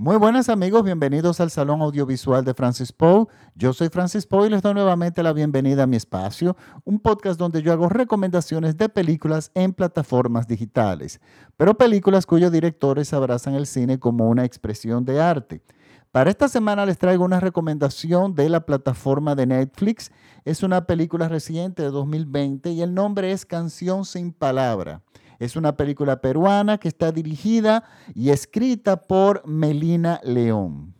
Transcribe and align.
Muy 0.00 0.16
buenas 0.16 0.48
amigos, 0.48 0.82
bienvenidos 0.82 1.42
al 1.42 1.50
Salón 1.50 1.82
Audiovisual 1.82 2.42
de 2.42 2.54
Francis 2.54 2.90
Poe. 2.90 3.26
Yo 3.54 3.74
soy 3.74 3.90
Francis 3.90 4.24
Poe 4.24 4.46
y 4.46 4.50
les 4.50 4.62
doy 4.62 4.72
nuevamente 4.72 5.22
la 5.22 5.34
bienvenida 5.34 5.82
a 5.82 5.86
mi 5.86 5.96
espacio, 5.96 6.56
un 6.84 7.00
podcast 7.00 7.38
donde 7.38 7.60
yo 7.60 7.70
hago 7.70 7.90
recomendaciones 7.90 8.78
de 8.78 8.88
películas 8.88 9.50
en 9.52 9.74
plataformas 9.74 10.48
digitales, 10.48 11.20
pero 11.58 11.76
películas 11.76 12.24
cuyos 12.24 12.50
directores 12.50 13.12
abrazan 13.12 13.56
el 13.56 13.66
cine 13.66 13.98
como 13.98 14.30
una 14.30 14.46
expresión 14.46 15.04
de 15.04 15.20
arte. 15.20 15.62
Para 16.12 16.30
esta 16.30 16.48
semana 16.48 16.86
les 16.86 16.96
traigo 16.96 17.22
una 17.22 17.38
recomendación 17.38 18.34
de 18.34 18.48
la 18.48 18.64
plataforma 18.64 19.34
de 19.34 19.44
Netflix. 19.44 20.12
Es 20.46 20.62
una 20.62 20.86
película 20.86 21.28
reciente 21.28 21.82
de 21.82 21.90
2020 21.90 22.70
y 22.70 22.80
el 22.80 22.94
nombre 22.94 23.32
es 23.32 23.44
Canción 23.44 24.06
sin 24.06 24.32
palabra. 24.32 25.02
Es 25.40 25.56
una 25.56 25.74
película 25.74 26.20
peruana 26.20 26.76
que 26.76 26.86
está 26.86 27.12
dirigida 27.12 27.82
y 28.14 28.28
escrita 28.28 29.00
por 29.00 29.44
Melina 29.46 30.20
León. 30.22 30.94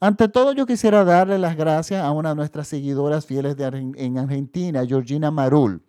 Ante 0.00 0.28
todo, 0.28 0.52
yo 0.52 0.64
quisiera 0.64 1.04
darle 1.04 1.38
las 1.38 1.54
gracias 1.54 2.02
a 2.02 2.10
una 2.10 2.30
de 2.30 2.34
nuestras 2.34 2.66
seguidoras 2.66 3.26
fieles 3.26 3.56
en 3.58 4.18
Argentina, 4.18 4.86
Georgina 4.86 5.30
Marul, 5.30 5.82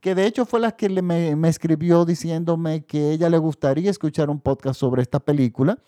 que 0.00 0.14
de 0.14 0.26
hecho 0.26 0.44
fue 0.44 0.60
la 0.60 0.72
que 0.72 0.90
me, 1.00 1.34
me 1.36 1.48
escribió 1.48 2.04
diciéndome 2.04 2.84
que 2.84 3.12
ella 3.12 3.30
le 3.30 3.38
gustaría 3.38 3.90
escuchar 3.90 4.28
un 4.28 4.40
podcast 4.40 4.78
sobre 4.78 5.00
esta 5.00 5.18
película. 5.18 5.78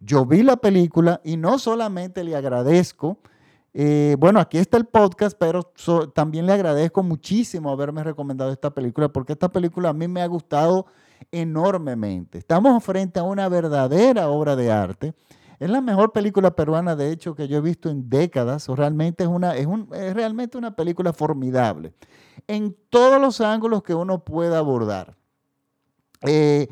Yo 0.00 0.24
vi 0.24 0.44
la 0.44 0.56
película 0.56 1.20
y 1.24 1.36
no 1.36 1.58
solamente 1.58 2.22
le 2.22 2.36
agradezco, 2.36 3.18
eh, 3.74 4.16
bueno, 4.20 4.38
aquí 4.38 4.58
está 4.58 4.76
el 4.76 4.86
podcast, 4.86 5.36
pero 5.38 5.72
también 6.14 6.46
le 6.46 6.52
agradezco 6.52 7.02
muchísimo 7.02 7.70
haberme 7.70 8.04
recomendado 8.04 8.52
esta 8.52 8.70
película, 8.70 9.08
porque 9.08 9.32
esta 9.32 9.50
película 9.50 9.88
a 9.88 9.92
mí 9.92 10.08
me 10.08 10.22
ha 10.22 10.26
gustado 10.26 10.86
enormemente. 11.30 12.38
Estamos 12.38 12.82
frente 12.82 13.20
a 13.20 13.22
una 13.22 13.48
verdadera 13.48 14.28
obra 14.28 14.56
de 14.56 14.70
arte. 14.70 15.14
Es 15.58 15.68
la 15.68 15.80
mejor 15.80 16.12
película 16.12 16.54
peruana, 16.54 16.94
de 16.94 17.10
hecho, 17.10 17.34
que 17.34 17.48
yo 17.48 17.58
he 17.58 17.60
visto 17.60 17.90
en 17.90 18.08
décadas. 18.08 18.68
Realmente 18.68 19.24
es, 19.24 19.28
una, 19.28 19.56
es, 19.56 19.66
realmente 20.14 20.56
una 20.56 20.76
película 20.76 21.12
formidable 21.12 21.94
en 22.46 22.76
todos 22.90 23.20
los 23.20 23.40
ángulos 23.40 23.82
que 23.82 23.94
uno 23.94 24.24
pueda 24.24 24.58
abordar. 24.58 25.16
Eh, 26.22 26.68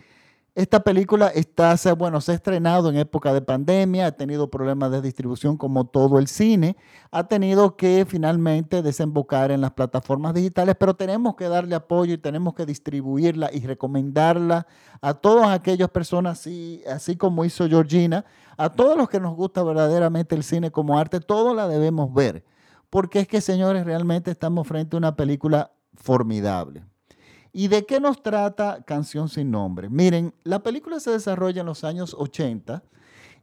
esta 0.57 0.81
película 0.81 1.29
está, 1.29 1.77
bueno, 1.99 2.23
se 2.23 2.33
ha 2.33 2.35
estrenado 2.35 2.89
en 2.89 2.97
época 2.97 3.35
de 3.35 3.43
pandemia, 3.43 4.07
ha 4.07 4.12
tenido 4.12 4.51
problemas 4.51 4.91
de 4.91 5.03
distribución 5.03 5.59
como 5.59 5.85
todo 5.85 6.19
el 6.19 6.29
cine, 6.29 6.79
ha 7.11 7.25
tenido 7.29 7.77
que 7.77 8.07
finalmente 8.09 8.81
desembocar 8.81 9.51
en 9.51 9.61
las 9.61 9.73
plataformas 9.73 10.33
digitales, 10.33 10.75
pero 10.81 10.97
tenemos 10.97 11.37
que 11.37 11.51
darle 11.51 11.75
apoyo 11.75 12.15
y 12.15 12.19
tenemos 12.19 12.55
que 12.55 12.65
distribuirla 12.65 13.51
y 13.53 13.67
recomendarla 13.67 14.67
a 15.03 15.13
todas 15.13 15.51
aquellas 15.51 15.91
personas, 15.91 16.39
así, 16.41 16.83
así 16.91 17.17
como 17.17 17.45
hizo 17.45 17.69
Georgina, 17.69 18.25
a 18.57 18.70
todos 18.70 18.97
los 18.97 19.11
que 19.11 19.20
nos 19.20 19.37
gusta 19.37 19.63
verdaderamente 19.63 20.35
el 20.35 20.43
cine 20.43 20.70
como 20.70 20.98
arte, 20.98 21.20
todo 21.20 21.53
la 21.53 21.69
debemos 21.69 22.15
ver, 22.15 22.47
porque 22.89 23.20
es 23.20 23.29
que, 23.29 23.43
señores, 23.43 23.85
realmente 23.85 24.31
estamos 24.31 24.67
frente 24.67 24.97
a 24.97 25.01
una 25.01 25.17
película 25.17 25.73
formidable. 25.97 26.83
¿Y 27.59 27.69
de 27.69 27.87
qué 27.87 28.01
nos 28.01 28.23
trata 28.23 28.83
Canción 28.85 29.31
sin 29.31 29.51
Nombre? 29.51 29.89
Miren, 29.89 30.35
la 30.45 30.62
película 30.62 31.01
se 31.01 31.12
desarrolla 31.12 31.63
en 31.63 31.67
los 31.67 31.85
años 31.85 32.13
80 32.13 32.83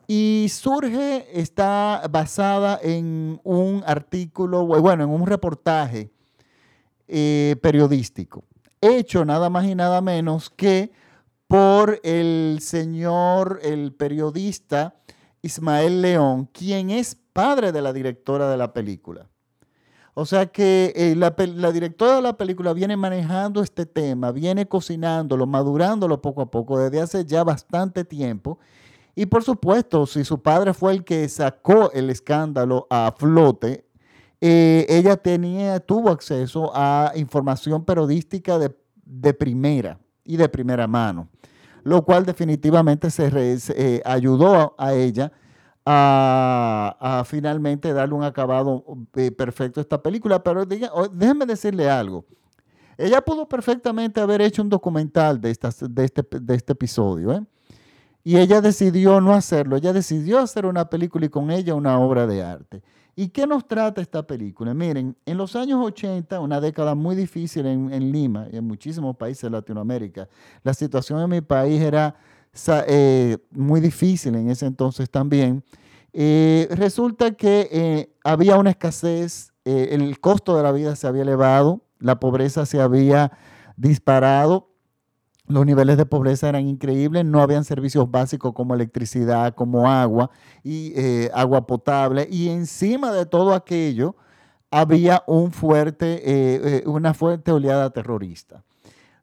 y 0.06 0.46
surge, 0.52 1.26
está 1.34 2.04
basada 2.12 2.80
en 2.84 3.42
un 3.44 3.84
artículo, 3.88 4.68
bueno, 4.68 5.06
en 5.06 5.10
un 5.10 5.26
reportaje 5.26 6.12
eh, 7.08 7.56
periodístico, 7.64 8.44
hecho 8.82 9.26
nada 9.26 9.50
más 9.50 9.66
y 9.66 9.74
nada 9.74 10.00
menos 10.00 10.52
que 10.52 10.92
por 11.48 12.00
el 12.04 12.60
señor, 12.62 13.62
el 13.64 13.94
periodista 13.94 14.94
Ismael 15.42 16.04
León, 16.04 16.48
quien 16.54 16.92
es 16.92 17.18
padre 17.34 17.72
de 17.72 17.82
la 17.82 17.92
directora 17.92 18.48
de 18.52 18.58
la 18.58 18.74
película. 18.74 19.28
O 20.16 20.26
sea 20.26 20.46
que 20.46 20.94
eh, 20.96 21.16
la, 21.16 21.32
directora 21.72 22.18
de 22.18 22.22
la 22.22 22.38
película 22.38 22.74
viene 22.74 22.96
manejando 22.96 23.64
este 23.64 23.88
tema, 23.88 24.32
viene 24.32 24.68
cocinándolo, 24.68 25.48
madurándolo 25.48 26.22
poco 26.22 26.42
a 26.42 26.52
poco 26.52 26.78
desde 26.78 27.02
hace 27.02 27.26
ya 27.26 27.44
bastante 27.44 28.06
tiempo. 28.06 28.60
Y 29.16 29.26
por 29.26 29.44
supuesto, 29.44 30.06
si 30.06 30.24
su 30.24 30.42
padre 30.42 30.74
fue 30.74 30.94
el 30.94 31.04
que 31.04 31.28
sacó 31.30 31.92
el 31.92 32.12
escándalo 32.12 32.86
a 32.92 33.14
flote, 33.18 33.86
eh, 34.40 34.86
ella 34.88 35.18
tenía, 35.18 35.80
tuvo 35.80 36.10
acceso 36.10 36.72
a 36.76 37.14
información 37.16 37.84
periodística 37.84 38.60
de, 38.60 39.34
primera 39.34 40.00
y 40.24 40.38
de 40.38 40.48
primera 40.50 40.86
mano, 40.86 41.28
lo 41.84 42.04
cual 42.04 42.26
definitivamente 42.26 43.10
se 43.10 43.32
eh, 43.76 44.02
ayudó 44.06 44.76
a 44.78 44.94
ella 44.94 45.32
a, 45.86 47.24
finalmente 47.26 47.94
darle 47.94 48.16
un 48.16 48.24
acabado 48.24 48.84
eh, 49.16 49.32
perfecto 49.32 49.80
a 49.80 49.84
esta 49.84 50.02
película. 50.02 50.42
Pero 50.44 50.66
diga, 50.66 50.92
decirle 51.46 51.90
algo. 51.90 52.26
Ella 52.98 53.22
pudo 53.22 53.48
perfectamente 53.48 54.22
haber 54.22 54.42
hecho 54.42 54.62
un 54.62 54.70
documental 54.70 55.42
de, 55.42 55.52
estas, 55.52 55.80
de, 55.80 56.06
este, 56.06 56.24
de 56.40 56.56
este 56.56 56.74
episodio, 56.74 57.34
¿eh? 57.34 57.42
Y 58.24 58.38
ella 58.38 58.62
decidió 58.62 59.20
no 59.20 59.34
hacerlo. 59.34 59.76
Ella 59.76 59.92
decidió 59.92 60.40
hacer 60.40 60.66
una 60.66 60.90
película 60.90 61.26
y 61.26 61.30
con 61.30 61.52
ella 61.52 61.76
una 61.76 62.00
obra 62.00 62.26
de 62.26 62.42
arte. 62.42 62.82
¿Y 63.16 63.28
qué 63.28 63.46
nos 63.46 63.68
trata 63.68 64.02
esta 64.02 64.26
película? 64.26 64.74
Miren, 64.74 65.16
en 65.26 65.38
los 65.38 65.56
años 65.56 65.86
80, 65.86 66.40
una 66.40 66.62
década 66.62 66.96
muy 66.96 67.16
difícil 67.16 67.66
en, 67.66 67.94
en 67.94 68.12
Lima 68.12 68.48
y 68.52 68.58
en 68.58 68.66
muchísimos 68.66 69.18
países 69.18 69.44
de 69.44 69.50
Latinoamérica, 69.50 70.28
la 70.64 70.74
situación 70.74 71.22
en 71.22 71.30
mi 71.30 71.42
país 71.42 71.82
era 71.82 72.16
eh, 72.88 73.38
muy 73.52 73.82
difícil 73.82 74.36
en 74.36 74.50
ese 74.50 74.66
entonces 74.66 75.10
también. 75.10 75.64
Eh, 76.14 76.68
resulta 76.72 77.32
que 77.32 77.68
eh, 77.72 78.16
había 78.24 78.58
una 78.58 78.70
escasez, 78.70 79.52
el 79.66 80.20
costo 80.20 80.58
de 80.58 80.64
la 80.64 80.72
vida 80.72 80.96
se 80.96 81.08
había 81.08 81.24
elevado, 81.24 81.82
la 82.00 82.20
pobreza 82.20 82.66
se 82.66 82.82
había 82.82 83.32
disparado, 83.78 84.70
los 85.48 85.66
niveles 85.66 85.98
de 85.98 86.06
pobreza 86.06 86.50
eran 86.50 86.68
increíbles, 86.68 87.24
no 87.26 87.42
habían 87.42 87.64
servicios 87.64 88.12
básicos 88.12 88.54
como 88.54 88.76
electricidad, 88.76 89.56
como 89.56 89.90
agua 89.90 90.30
y 90.64 90.94
agua 91.34 91.66
potable, 91.66 92.28
y 92.30 92.50
encima 92.50 93.14
de 93.14 93.26
todo 93.26 93.54
aquello 93.54 94.18
había 94.70 95.24
un 95.28 95.54
fuerte, 95.54 96.84
una 96.86 97.14
fuerte 97.14 97.54
oleada 97.54 97.90
terrorista. 97.92 98.66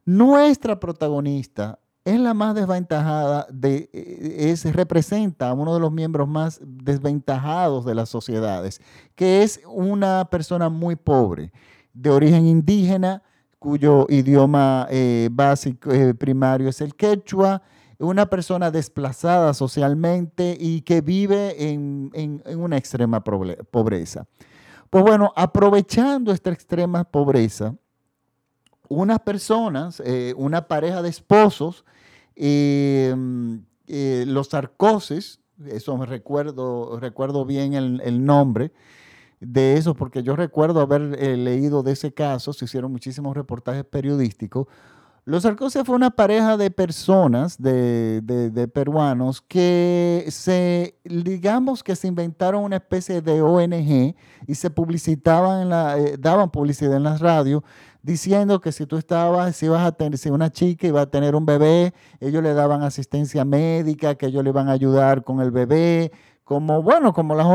Nuestra 0.07 0.81
protagonista 0.81 1.79
es 2.05 2.19
la 2.19 2.35
más 2.35 2.55
desventajada, 2.55 3.47
de, 3.51 3.91
eh, 3.93 4.51
es, 4.51 4.65
representa 4.75 5.51
a 5.51 5.55
uno 5.55 5.75
de 5.75 5.81
los 5.81 5.93
miembros 5.93 6.29
más 6.29 6.61
desventajados 6.63 7.85
de 7.85 7.95
las 7.95 8.09
sociedades, 8.09 8.81
que 9.15 9.43
es 9.43 9.61
una 9.67 10.29
persona 10.31 10.69
muy 10.69 10.97
pobre, 10.97 11.53
de 11.93 12.11
origen 12.11 12.47
indígena, 12.47 13.23
cuyo 13.59 14.07
idioma 14.09 14.87
eh, 14.91 15.29
básico 15.31 15.91
eh, 15.91 16.15
primario 16.15 16.69
es 16.69 16.81
el 16.81 16.95
quechua, 16.95 17.63
una 17.99 18.25
persona 18.31 18.71
desplazada 18.71 19.53
socialmente 19.53 20.57
y 20.59 20.81
que 20.81 21.03
vive 21.03 21.71
en, 21.71 22.11
en 22.15 22.59
una 22.59 22.79
extrema 22.79 23.23
pobreza. 23.23 24.27
Pues 24.89 25.05
bueno, 25.05 25.33
aprovechando 25.37 26.33
esta 26.33 26.51
extrema 26.51 27.05
pobreza, 27.05 27.75
unas 28.91 29.21
personas, 29.21 30.03
eh, 30.05 30.35
una 30.37 30.67
pareja 30.67 31.01
de 31.01 31.09
esposos, 31.09 31.85
eh, 32.35 33.15
eh, 33.87 34.25
los 34.27 34.49
Sarcoses, 34.49 35.39
eso 35.67 35.97
me 35.97 36.07
recuerdo, 36.07 36.99
recuerdo 36.99 37.45
bien 37.45 37.75
el, 37.75 38.25
nombre 38.25 38.73
de 39.39 39.77
eso, 39.77 39.95
porque 39.95 40.25
yo 40.25 40.35
recuerdo 40.35 40.81
haber 40.81 41.03
leído 41.39 41.83
de 41.85 41.93
ese 41.93 42.13
caso, 42.13 42.53
se 42.53 42.65
hicieron 42.65 42.91
muchísimos 42.91 43.37
reportajes 43.37 43.85
periodísticos. 43.85 44.67
Los 45.25 45.45
Sarcoses 45.45 45.85
fue 45.85 45.95
una 45.95 46.11
pareja 46.11 46.57
de 46.57 46.71
personas, 46.71 47.61
de, 47.63 48.71
peruanos, 48.73 49.41
que 49.43 50.25
se, 50.31 50.97
digamos 51.05 51.85
que 51.85 51.95
se 51.95 52.09
inventaron 52.09 52.65
una 52.65 52.77
especie 52.77 53.21
de 53.21 53.41
ONG 53.41 54.17
y 54.49 54.55
se 54.55 54.71
publicitaban, 54.71 55.63
en 55.63 55.69
la, 55.69 55.97
daban 56.19 56.51
publicidad 56.51 56.97
en 56.97 57.05
las 57.05 57.21
radios 57.21 57.63
diciendo 58.03 58.61
que 58.61 58.73
si 58.73 58.87
tú 58.87 58.97
estabas, 58.97 59.57
si 59.57 59.67
ibas 59.67 59.87
a 59.87 59.93
tener, 59.93 60.19
si 60.19 60.31
una 60.31 60.51
chica 60.51 60.87
iba 60.87 61.03
a 61.03 61.11
tener 61.11 61.35
un 61.35 61.47
bebé, 61.47 61.93
ellos 62.19 62.43
le 62.43 62.55
daban 62.55 62.83
asistencia 62.83 63.45
médica, 63.45 64.15
que 64.15 64.27
ellos 64.27 64.43
le 64.43 64.51
iban 64.51 64.69
a 64.69 64.73
ayudar 64.73 65.25
con 65.25 65.41
el 65.41 65.51
bebé, 65.51 66.13
como, 66.45 66.83
bueno, 66.83 67.13
como 67.13 67.35
las, 67.35 67.47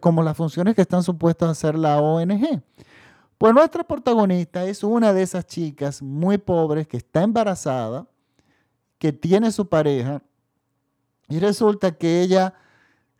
como 0.00 0.22
las 0.22 0.36
funciones 0.36 0.74
que 0.74 0.82
están 0.82 1.02
supuestas 1.02 1.48
a 1.48 1.52
hacer 1.52 1.78
la 1.78 2.00
ONG. 2.00 2.62
Pues 3.38 3.54
nuestra 3.54 3.82
protagonista 3.82 4.64
es 4.64 4.84
una 4.84 5.12
de 5.12 5.22
esas 5.22 5.46
chicas 5.46 6.02
muy 6.02 6.38
pobres 6.38 6.86
que 6.86 6.96
está 6.96 7.22
embarazada, 7.22 8.06
que 8.98 9.12
tiene 9.12 9.50
su 9.50 9.68
pareja, 9.68 10.22
y 11.28 11.38
resulta 11.38 11.92
que 11.92 12.20
ella 12.20 12.54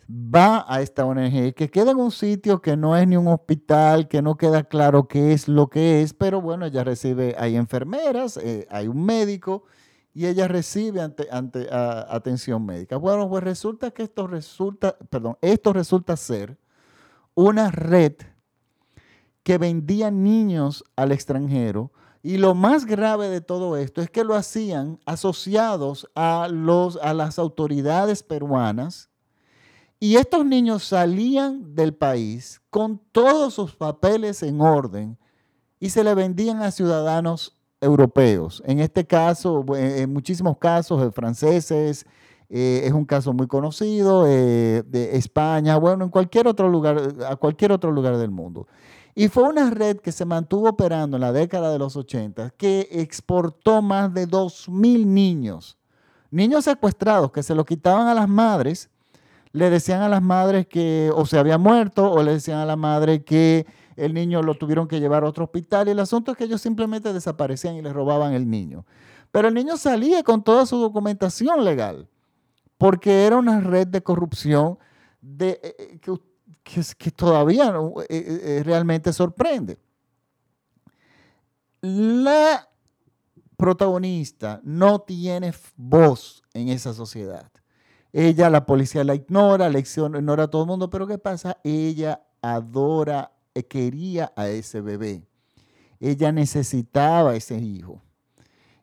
va 0.09 0.65
a 0.69 0.83
esta 0.83 1.05
ONG, 1.05 1.55
que 1.55 1.71
queda 1.71 1.93
en 1.93 1.99
un 1.99 2.11
sitio 2.11 2.61
que 2.61 2.77
no 2.77 2.97
es 2.97 3.07
ni 3.07 3.17
un 3.17 3.29
hospital, 3.29 4.09
que 4.09 4.23
no 4.23 4.37
queda 4.37 4.65
claro 4.65 5.09
qué 5.09 5.33
es 5.33 5.49
lo 5.49 5.69
que 5.69 6.03
es, 6.03 6.15
pero 6.15 6.41
bueno, 6.41 6.67
ella 6.67 6.85
recibe, 6.85 7.35
hay 7.39 7.57
enfermeras, 7.57 8.37
eh, 8.37 8.67
hay 8.71 8.89
un 8.89 9.05
médico 9.05 9.65
y 10.15 10.27
ella 10.27 10.49
recibe 10.49 11.01
ante, 11.01 11.29
atención 11.71 12.65
médica. 12.67 12.97
Bueno, 12.97 13.29
pues 13.29 13.43
resulta 13.43 13.91
que 13.91 14.03
esto 14.03 14.27
resulta, 14.27 14.97
perdón, 15.11 15.39
esto 15.41 15.73
resulta 15.73 16.17
ser 16.17 16.59
una 17.35 17.71
red 17.71 18.15
que 19.43 19.59
vendía 19.59 20.11
niños 20.11 20.85
al 20.97 21.13
extranjero 21.13 21.93
y 22.23 22.37
lo 22.37 22.55
más 22.55 22.85
grave 22.85 23.29
de 23.29 23.41
todo 23.41 23.77
esto 23.77 24.01
es 24.01 24.11
que 24.11 24.23
lo 24.23 24.37
hacían 24.37 25.01
asociados 25.07 26.09
a, 26.15 26.49
los, 26.49 26.97
a 26.99 27.15
las 27.15 27.39
autoridades 27.39 28.23
peruanas 28.23 29.12
y 30.03 30.17
estos 30.17 30.45
niños 30.45 30.83
salían 30.83 31.77
del 31.77 31.95
país 31.95 32.61
con 32.71 33.01
todos 33.13 33.55
sus 33.55 33.77
papeles 33.77 34.43
en 34.43 34.61
orden 34.61 35.17
y 35.79 35.91
se 35.91 36.03
le 36.03 36.13
vendían 36.17 36.61
a 36.61 36.73
ciudadanos 36.73 37.57
europeos. 37.81 38.65
En 38.67 38.81
este 38.81 39.07
caso, 39.07 39.65
en 39.77 40.13
muchísimos 40.13 40.59
casos, 40.59 41.01
eh, 41.01 41.13
franceses, 41.13 42.05
eh, 42.49 42.81
es 42.85 42.93
un 42.93 43.05
caso 43.05 43.33
muy 43.33 43.47
conocido, 43.47 44.25
eh, 44.27 44.83
de 44.85 45.17
España, 45.17 45.77
bueno, 45.77 46.07
en 46.07 46.11
cualquier 46.11 46.49
otro 46.49 46.69
lugar, 46.69 47.01
a 47.29 47.37
cualquier 47.37 47.71
otro 47.71 47.93
lugar 47.93 48.17
del 48.17 48.33
mundo. 48.33 48.67
Y 49.15 49.29
fue 49.29 49.45
una 49.45 49.71
red 49.71 49.99
que 49.99 50.11
se 50.11 50.25
mantuvo 50.25 50.71
operando 50.71 51.17
en 51.17 51.21
la 51.21 51.31
década 51.31 51.71
de 51.71 51.79
los 51.79 51.95
80 51.95 52.51
que 52.57 52.89
exportó 52.91 53.81
más 53.83 54.13
de 54.13 54.27
2.000 54.27 55.07
niños. 55.07 55.79
Niños 56.33 56.65
secuestrados 56.65 57.31
que 57.31 57.45
se 57.45 57.55
lo 57.55 57.65
quitaban 57.65 58.09
a 58.09 58.15
las 58.15 58.29
madres, 58.29 58.91
le 59.53 59.71
decían 59.71 60.03
a 60.03 60.09
las 60.09 60.23
madres 60.23 60.67
que 60.67 61.11
o 61.15 61.27
se 61.27 61.39
había 61.39 61.59
muerto 61.59 62.11
o 62.11 62.23
le 62.23 62.33
decían 62.33 62.59
a 62.59 62.67
la 62.67 62.77
madre 62.77 63.23
que 63.23 63.67
el 63.97 64.15
niño 64.15 64.43
lo 64.43 64.55
tuvieron 64.55 64.89
que 64.89 65.01
llevar 65.01 65.25
a 65.25 65.29
otro 65.29 65.45
hospital 65.45 65.89
y 65.89 65.91
el 65.91 66.01
asunto 66.01 66.33
es 66.33 66.39
que 66.39 66.45
ellos 66.45 66.61
simplemente 66.61 67.13
desaparecían 67.13 67.77
y 67.77 67.83
les 67.83 67.93
robaban 67.93 68.33
el 68.33 68.49
niño. 68.49 68.87
Pero 69.31 69.49
el 69.49 69.55
niño 69.55 69.77
salía 69.77 70.23
con 70.23 70.43
toda 70.43 70.67
su 70.67 70.79
documentación 70.79 71.65
legal 71.65 72.09
porque 72.79 73.27
era 73.27 73.37
una 73.37 73.61
red 73.61 73.87
de 73.87 74.03
corrupción 74.03 74.79
eh, 75.39 75.61
eh, 75.63 75.99
que 76.01 76.11
que, 76.63 77.11
todavía 77.11 77.75
eh, 78.09 78.63
realmente 78.65 79.13
sorprende. 79.13 79.79
La 81.81 82.69
protagonista 83.57 84.61
no 84.63 85.01
tiene 85.01 85.53
voz 85.77 86.43
en 86.55 86.69
esa 86.69 86.95
sociedad. 86.95 87.51
Ella, 88.13 88.51
la 88.51 88.67
policía 88.67 89.05
la 89.05 89.15
ignora, 89.15 89.71
la 89.71 89.79
ignora 89.79 90.45
a 90.45 90.49
todo 90.49 90.63
el 90.63 90.69
mundo, 90.69 90.91
pero 90.91 91.07
¿qué 91.07 91.19
pasa? 91.19 91.59
Ella 91.65 92.23
adora, 92.43 93.33
quería 93.69 94.33
a 94.37 94.49
ese 94.49 94.81
bebé. 94.81 95.27
Ella 96.01 96.33
necesitaba 96.33 97.31
a 97.31 97.37
ese 97.37 97.59
hijo. 97.59 98.03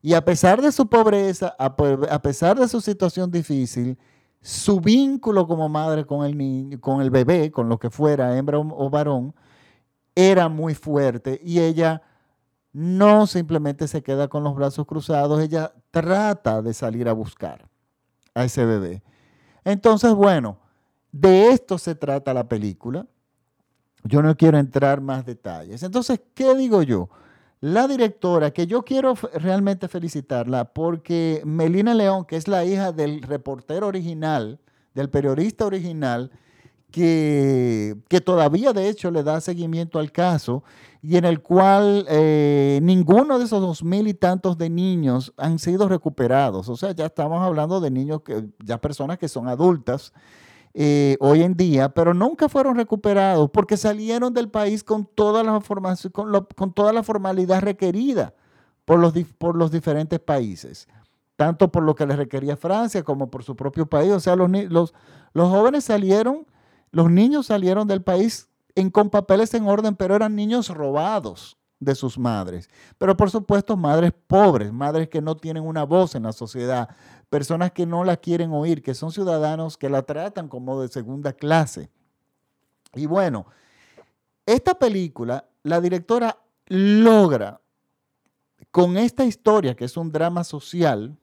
Y 0.01 0.13
a 0.13 0.23
pesar 0.23 0.61
de 0.61 0.71
su 0.71 0.87
pobreza, 0.87 1.55
a 1.59 2.21
pesar 2.21 2.57
de 2.57 2.67
su 2.67 2.79
situación 2.79 3.29
difícil, 3.29 3.97
su 4.41 4.79
vínculo 4.79 5.45
como 5.45 5.67
madre 5.67 6.05
con 6.05 6.25
el 6.25 6.37
niño, 6.37 6.79
con 6.79 7.01
el 7.01 7.09
bebé, 7.09 7.51
con 7.51 7.67
lo 7.67 7.77
que 7.77 7.89
fuera, 7.89 8.37
hembra 8.37 8.57
o 8.57 8.89
varón, 8.89 9.35
era 10.15 10.47
muy 10.47 10.75
fuerte 10.75 11.39
y 11.43 11.59
ella 11.59 12.01
no 12.71 13.27
simplemente 13.27 13.87
se 13.87 14.01
queda 14.01 14.27
con 14.27 14.43
los 14.43 14.55
brazos 14.55 14.85
cruzados, 14.85 15.41
ella 15.41 15.73
trata 15.91 16.61
de 16.61 16.73
salir 16.73 17.09
a 17.09 17.13
buscar 17.13 17.67
a 18.33 18.45
ese 18.45 18.63
bebé. 18.65 19.03
Entonces, 19.63 20.13
bueno, 20.13 20.57
de 21.11 21.49
esto 21.49 21.77
se 21.77 21.95
trata 21.95 22.33
la 22.33 22.47
película. 22.47 23.05
Yo 24.03 24.21
no 24.21 24.35
quiero 24.37 24.57
entrar 24.57 25.01
más 25.01 25.25
detalles. 25.25 25.83
Entonces, 25.83 26.21
¿qué 26.33 26.55
digo 26.55 26.83
yo? 26.83 27.09
La 27.61 27.87
directora, 27.87 28.51
que 28.51 28.67
yo 28.67 28.83
quiero 28.83 29.15
realmente 29.33 29.89
felicitarla, 29.89 30.65
porque 30.73 31.41
Melina 31.45 31.93
León, 31.93 32.23
que 32.25 32.37
es 32.37 32.47
la 32.47 32.63
hija 32.63 32.93
del 32.93 33.21
reportero 33.21 33.87
original, 33.87 34.59
del 34.93 35.09
periodista 35.09 35.65
original, 35.65 36.31
que, 36.91 37.95
que, 38.07 38.21
todavía 38.21 38.73
de 38.73 38.89
hecho 38.89 39.11
le 39.11 39.23
da 39.23 39.41
seguimiento 39.41 39.99
al 39.99 40.11
caso 40.11 40.63
y 41.01 41.17
en 41.17 41.25
el 41.25 41.41
cual 41.41 42.05
eh, 42.09 42.79
ninguno 42.81 43.39
de 43.39 43.45
esos 43.45 43.61
dos 43.61 43.83
mil 43.83 44.07
y 44.07 44.13
tantos 44.13 44.57
de 44.57 44.69
niños 44.69 45.33
han 45.37 45.59
sido 45.59 45.87
recuperados. 45.87 46.67
O 46.67 46.75
sea, 46.75 46.91
ya 46.91 47.05
estamos 47.05 47.41
hablando 47.41 47.79
de 47.79 47.91
niños, 47.91 48.21
que, 48.21 48.49
ya 48.63 48.79
personas 48.79 49.17
que 49.17 49.27
son 49.27 49.47
adultas 49.47 50.13
eh, 50.73 51.17
hoy 51.19 51.43
en 51.43 51.55
día, 51.55 51.89
pero 51.89 52.13
nunca 52.13 52.47
fueron 52.49 52.75
recuperados 52.75 53.49
porque 53.49 53.77
salieron 53.77 54.33
del 54.33 54.49
país 54.49 54.83
con 54.83 55.05
toda 55.05 55.43
la, 55.43 55.59
con, 56.11 56.47
con 56.55 56.73
toda 56.73 56.93
la 56.93 57.01
formalidad 57.01 57.61
requerida 57.61 58.33
por 58.85 58.99
los, 58.99 59.13
por 59.37 59.55
los 59.55 59.71
diferentes 59.71 60.19
países, 60.19 60.87
tanto 61.35 61.71
por 61.71 61.83
lo 61.83 61.95
que 61.95 62.05
les 62.05 62.17
requería 62.17 62.57
Francia 62.57 63.03
como 63.03 63.29
por 63.29 63.43
su 63.43 63.55
propio 63.55 63.85
país. 63.85 64.11
O 64.11 64.19
sea, 64.19 64.35
los, 64.35 64.49
los, 64.49 64.93
los 65.33 65.49
jóvenes 65.49 65.85
salieron, 65.85 66.45
los 66.91 67.11
niños 67.11 67.47
salieron 67.47 67.87
del 67.87 68.01
país 68.01 68.49
con 68.91 69.09
papeles 69.09 69.53
en 69.53 69.67
orden, 69.67 69.95
pero 69.95 70.15
eran 70.15 70.35
niños 70.35 70.69
robados 70.69 71.57
de 71.79 71.95
sus 71.95 72.17
madres. 72.17 72.69
Pero 72.97 73.15
por 73.15 73.29
supuesto, 73.29 73.75
madres 73.75 74.13
pobres, 74.27 74.71
madres 74.71 75.09
que 75.09 75.21
no 75.21 75.35
tienen 75.35 75.63
una 75.63 75.83
voz 75.83 76.15
en 76.15 76.23
la 76.23 76.31
sociedad, 76.31 76.89
personas 77.29 77.71
que 77.71 77.85
no 77.85 78.03
la 78.03 78.17
quieren 78.17 78.51
oír, 78.51 78.81
que 78.81 78.93
son 78.93 79.11
ciudadanos 79.11 79.77
que 79.77 79.89
la 79.89 80.03
tratan 80.03 80.47
como 80.47 80.81
de 80.81 80.87
segunda 80.87 81.33
clase. 81.33 81.89
Y 82.93 83.05
bueno, 83.05 83.45
esta 84.45 84.73
película, 84.73 85.45
la 85.63 85.79
directora 85.79 86.37
logra, 86.67 87.61
con 88.71 88.97
esta 88.97 89.25
historia, 89.25 89.75
que 89.75 89.85
es 89.85 89.97
un 89.97 90.11
drama 90.11 90.43
social, 90.43 91.17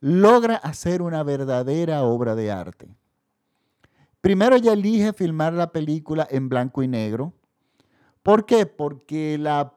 logra 0.00 0.56
hacer 0.56 1.02
una 1.02 1.22
verdadera 1.22 2.02
obra 2.02 2.34
de 2.34 2.50
arte. 2.50 2.88
Primero 4.20 4.56
ella 4.56 4.72
elige 4.72 5.12
filmar 5.12 5.52
la 5.52 5.72
película 5.72 6.26
en 6.30 6.48
blanco 6.48 6.82
y 6.82 6.88
negro. 6.88 7.32
¿Por 8.22 8.44
qué? 8.44 8.66
Porque, 8.66 9.38
la, 9.38 9.72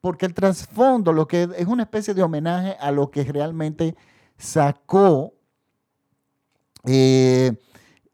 porque 0.00 0.24
el 0.26 0.32
trasfondo, 0.32 1.12
lo 1.12 1.28
que 1.28 1.48
es 1.56 1.66
una 1.66 1.82
especie 1.82 2.14
de 2.14 2.22
homenaje 2.22 2.76
a 2.80 2.90
lo 2.90 3.10
que 3.10 3.24
realmente 3.24 3.94
sacó, 4.38 5.34
eh, 6.84 7.52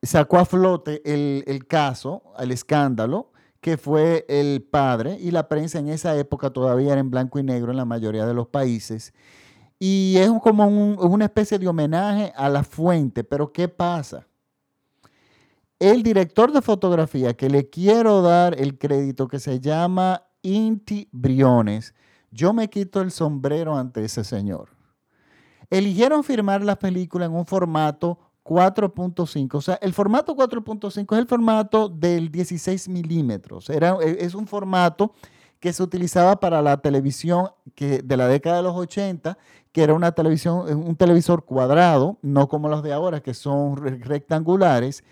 sacó 0.02 0.38
a 0.38 0.44
flote 0.44 1.02
el, 1.04 1.66
caso, 1.68 2.22
el 2.38 2.50
escándalo, 2.50 3.30
que 3.60 3.76
fue 3.76 4.26
el 4.28 4.66
padre, 4.68 5.16
y 5.20 5.30
la 5.30 5.48
prensa 5.48 5.78
en 5.78 5.88
esa 5.88 6.16
época 6.16 6.50
todavía 6.50 6.92
era 6.92 7.00
en 7.00 7.10
blanco 7.10 7.38
y 7.38 7.44
negro 7.44 7.70
en 7.70 7.76
la 7.76 7.84
mayoría 7.84 8.26
de 8.26 8.34
los 8.34 8.48
países. 8.48 9.14
Y 9.78 10.16
es 10.16 10.30
como 10.42 10.66
una 10.66 11.26
especie 11.26 11.60
de 11.60 11.68
homenaje 11.68 12.32
a 12.34 12.48
la 12.48 12.64
fuente, 12.64 13.22
pero 13.22 13.52
¿qué 13.52 13.68
pasa? 13.68 14.26
El 15.90 16.02
director 16.02 16.52
de 16.52 16.62
fotografía, 16.62 17.34
que 17.34 17.50
le 17.50 17.68
quiero 17.68 18.22
dar 18.22 18.58
el 18.60 18.78
crédito, 18.78 19.26
que 19.26 19.40
se 19.40 19.58
llama 19.58 20.22
Inti 20.42 21.08
Briones, 21.10 21.94
yo 22.30 22.52
me 22.52 22.68
quito 22.68 23.00
el 23.00 23.10
sombrero 23.10 23.76
ante 23.76 24.04
ese 24.04 24.24
señor 24.24 24.70
eligieron 25.72 26.22
firmar 26.22 26.62
la 26.62 26.78
película 26.78 27.24
en 27.24 27.32
un 27.32 27.46
formato 27.46 28.18
4.5. 28.44 29.54
O 29.54 29.60
sea, 29.62 29.76
el 29.76 29.94
formato 29.94 30.36
4.5 30.36 31.14
es 31.14 31.18
el 31.18 31.26
formato 31.26 31.88
del 31.88 32.30
16 32.30 32.88
milímetros. 32.88 33.70
E, 33.70 33.78
es 34.20 34.34
un 34.34 34.46
formato 34.46 35.14
que 35.60 35.72
se 35.72 35.82
utilizaba 35.82 36.38
para 36.40 36.60
la 36.60 36.76
televisión 36.76 37.48
que, 37.74 38.02
de 38.02 38.16
la 38.18 38.28
década 38.28 38.56
de 38.56 38.64
los 38.64 38.76
80, 38.76 39.38
que 39.70 39.82
era 39.82 39.94
una 39.94 40.12
televisión, 40.12 40.68
un 40.76 40.96
televisor 40.96 41.46
cuadrado, 41.46 42.18
no 42.20 42.48
como 42.48 42.68
los 42.68 42.82
de 42.82 42.92
ahora, 42.92 43.22
que 43.22 43.32
son 43.32 43.76
rectangulares. 43.76 45.04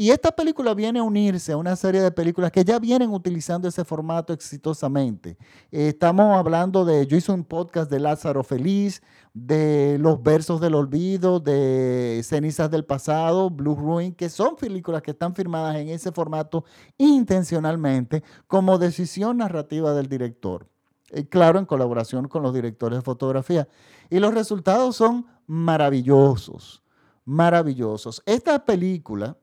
Y 0.00 0.12
esta 0.12 0.32
película 0.32 0.72
viene 0.72 0.98
a 0.98 1.02
unirse 1.02 1.52
a 1.52 1.58
una 1.58 1.76
serie 1.76 2.00
de 2.00 2.10
películas 2.10 2.50
que 2.50 2.64
ya 2.64 2.78
vienen 2.78 3.10
utilizando 3.10 3.68
ese 3.68 3.84
formato 3.84 4.32
exitosamente. 4.32 5.36
estamos 5.70 6.38
hablando 6.38 6.86
de, 6.86 7.06
yo 7.06 7.18
hice 7.18 7.30
un 7.32 7.44
podcast 7.44 7.90
de 7.90 8.00
Lázaro 8.00 8.42
Feliz, 8.42 9.02
de 9.34 9.98
Los 10.00 10.22
Versos 10.22 10.58
del 10.58 10.74
Olvido, 10.74 11.38
de 11.38 12.22
Cenizas 12.24 12.70
del 12.70 12.86
Pasado, 12.86 13.50
Blue 13.50 13.74
Ruin, 13.74 14.14
que 14.14 14.30
son 14.30 14.56
películas 14.56 15.02
que 15.02 15.10
están 15.10 15.34
firmadas 15.34 15.76
en 15.76 15.90
ese 15.90 16.12
formato 16.12 16.64
intencionalmente 16.96 18.22
como 18.46 18.78
decisión 18.78 19.36
narrativa 19.36 19.92
del 19.92 20.08
director. 20.08 20.66
Y 21.12 21.24
claro, 21.24 21.58
en 21.58 21.66
colaboración 21.66 22.26
con 22.26 22.42
los 22.42 22.54
directores 22.54 23.00
de 23.00 23.02
fotografía. 23.02 23.68
Y 24.08 24.18
los 24.18 24.32
resultados 24.32 24.96
son 24.96 25.26
maravillosos, 25.46 26.82
maravillosos. 27.26 28.22
Esta 28.24 28.64
película 28.64 29.36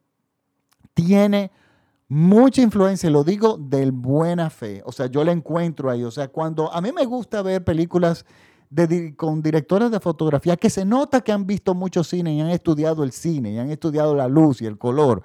tiene 0.97 1.51
mucha 2.07 2.63
influencia, 2.63 3.07
lo 3.11 3.23
digo 3.23 3.55
del 3.55 3.91
buena 3.91 4.49
fe. 4.49 4.81
O 4.83 4.91
sea, 4.91 5.05
yo 5.05 5.23
la 5.23 5.31
encuentro 5.31 5.91
ahí. 5.91 6.03
O 6.03 6.09
sea, 6.09 6.27
cuando 6.27 6.73
a 6.73 6.81
mí 6.81 6.91
me 6.91 7.05
gusta 7.05 7.43
ver 7.43 7.63
películas 7.63 8.25
con 9.15 9.43
directores 9.43 9.91
de 9.91 9.99
fotografía 9.99 10.57
que 10.57 10.71
se 10.71 10.83
nota 10.83 11.21
que 11.21 11.31
han 11.31 11.45
visto 11.45 11.75
mucho 11.75 12.03
cine 12.03 12.33
y 12.33 12.41
han 12.41 12.49
estudiado 12.49 13.03
el 13.03 13.11
cine 13.11 13.51
y 13.51 13.59
han 13.59 13.69
estudiado 13.69 14.15
la 14.15 14.27
luz 14.27 14.61
y 14.61 14.65
el 14.65 14.79
color. 14.79 15.21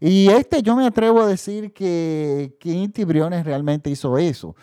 Y 0.00 0.28
este 0.28 0.62
yo 0.62 0.76
me 0.76 0.86
atrevo 0.86 1.20
a 1.20 1.26
decir 1.26 1.72
que, 1.72 2.56
que 2.60 2.70
Inti 2.70 3.02
Briones 3.04 3.44
realmente 3.44 3.90
hizo 3.90 4.16
eso. 4.18 4.54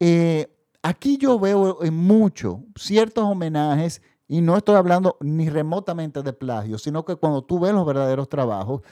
Eh, 0.00 0.52
aquí 0.82 1.18
yo 1.18 1.38
veo 1.38 1.84
en 1.84 1.96
mucho 1.96 2.64
ciertos 2.74 3.24
homenajes 3.24 4.02
y 4.26 4.40
no 4.40 4.56
estoy 4.56 4.74
hablando 4.74 5.16
ni 5.20 5.48
remotamente 5.48 6.22
de 6.22 6.32
plagio, 6.32 6.78
sino 6.78 7.04
que 7.04 7.14
cuando 7.14 7.42
tú 7.42 7.60
ves 7.60 7.72
los 7.72 7.86
verdaderos 7.86 8.28
trabajos, 8.28 8.82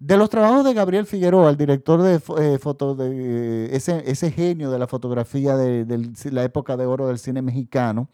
de 0.00 0.16
los 0.16 0.30
trabajos 0.30 0.64
de 0.64 0.72
Gabriel 0.72 1.04
Figueroa, 1.04 1.50
el 1.50 1.58
director 1.58 2.00
de, 2.00 2.14
eh, 2.14 2.58
foto, 2.58 2.94
de 2.94 3.76
ese, 3.76 4.02
ese, 4.10 4.32
genio 4.32 4.70
de 4.70 4.78
la 4.78 4.86
fotografía 4.86 5.56
de, 5.56 5.84
de, 5.84 6.10
la 6.32 6.42
época 6.42 6.78
de 6.78 6.86
oro 6.86 7.06
del 7.08 7.18
cine 7.18 7.42
mexicano, 7.42 8.08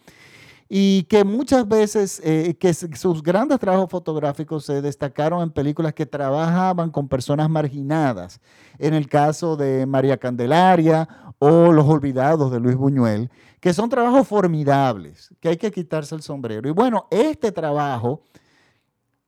y 0.68 1.04
que 1.04 1.22
muchas 1.22 1.68
veces 1.68 2.20
eh, 2.24 2.56
que 2.58 2.74
sus 2.74 3.22
grandes 3.22 3.60
trabajos 3.60 3.88
fotográficos 3.88 4.64
se 4.64 4.82
destacaron 4.82 5.44
en 5.44 5.50
películas 5.50 5.94
que 5.94 6.06
trabajaban 6.06 6.90
con 6.90 7.06
personas 7.06 7.48
marginadas, 7.48 8.40
en 8.78 8.92
el 8.92 9.08
caso 9.08 9.56
de 9.56 9.86
María 9.86 10.16
Candelaria 10.16 11.08
o 11.38 11.70
Los 11.70 11.86
Olvidados 11.86 12.50
de 12.50 12.58
Luis 12.58 12.74
Buñuel, 12.74 13.30
que 13.60 13.72
son 13.72 13.88
trabajos 13.88 14.26
formidables, 14.26 15.32
que 15.38 15.50
hay 15.50 15.56
que 15.56 15.70
quitarse 15.70 16.16
el 16.16 16.22
sombrero. 16.22 16.68
Y 16.68 16.72
bueno, 16.72 17.06
este 17.12 17.52
trabajo 17.52 18.22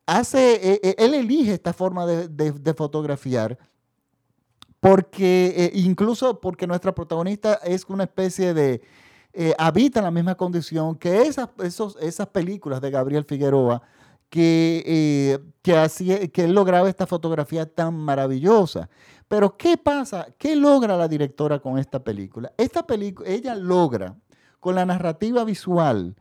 hace, 0.09 0.55
eh, 0.55 0.81
eh, 0.83 0.95
él 0.97 1.13
elige 1.13 1.53
esta 1.53 1.75
forma 1.75 2.07
de, 2.07 2.75
fotografiar 2.75 3.59
porque 4.81 5.55
eh, 5.55 5.71
incluso 5.75 6.41
porque 6.41 6.67
nuestra 6.67 6.95
protagonista 6.95 7.55
es 7.63 7.85
una 7.89 8.05
especie 8.05 8.55
de, 8.55 8.81
habita 9.59 10.01
en 10.01 10.07
la 10.07 10.11
misma 10.11 10.35
condición 10.35 10.97
que 10.97 11.23
esas, 11.23 11.51
esos, 11.63 11.97
esas 12.01 12.27
películas 12.29 12.81
de 12.81 12.91
Gabriel 12.91 13.25
Figueroa 13.25 13.83
que, 14.31 15.41
que, 15.63 16.31
que 16.33 16.45
él 16.45 16.53
lograba 16.53 16.89
esta 16.89 17.07
fotografía 17.07 17.67
tan 17.67 17.95
maravillosa. 17.95 18.89
Pero 19.29 19.57
¿qué 19.57 19.77
pasa? 19.77 20.29
¿Qué 20.39 20.57
logra 20.57 20.97
la 20.97 21.07
directora 21.07 21.59
con 21.59 21.79
esta 21.79 22.03
película? 22.03 22.53
Esta 22.57 22.87
película, 22.87 23.29
ella 23.29 23.55
logra 23.55 24.17
con 24.59 24.75
la 24.75 24.87
narrativa 24.87 25.45
visual, 25.45 26.17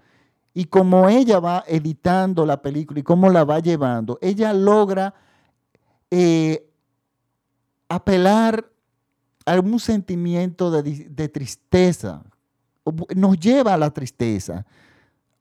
y 0.58 0.66
como 0.66 1.08
ella 1.08 1.40
va 1.40 1.64
editando 1.68 2.44
la 2.44 2.64
película 2.64 3.00
y 3.00 3.04
cómo 3.04 3.30
la 3.30 3.44
va 3.44 3.60
llevando, 3.60 4.18
ella 4.24 4.54
logra 4.54 5.14
eh, 6.10 6.68
apelar 7.88 8.68
a 9.46 9.60
un 9.60 9.80
sentimiento 9.80 10.72
de, 10.72 11.30
tristeza, 11.30 12.24
nos 13.16 13.40
lleva 13.40 13.76
a 13.76 13.78
la 13.78 13.92
tristeza 13.92 14.66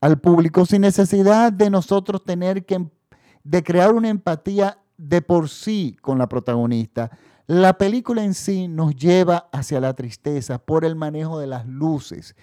al 0.02 0.20
público 0.20 0.66
sin 0.66 0.82
necesidad 0.82 1.50
de 1.50 1.70
nosotros 1.70 2.22
tener 2.22 2.66
que 2.66 2.86
de 3.42 3.62
crear 3.62 3.94
una 3.94 4.10
empatía 4.10 4.76
de 4.98 5.22
por 5.22 5.48
sí 5.48 5.96
con 6.02 6.18
la 6.18 6.28
protagonista. 6.28 7.10
La 7.46 7.78
película 7.78 8.22
en 8.22 8.34
sí 8.34 8.68
nos 8.68 8.94
lleva 8.94 9.48
hacia 9.50 9.80
la 9.80 9.94
tristeza 9.94 10.58
por 10.58 10.84
el 10.84 10.94
manejo 10.94 11.38
de 11.38 11.46
las 11.46 11.66
luces 11.66 12.36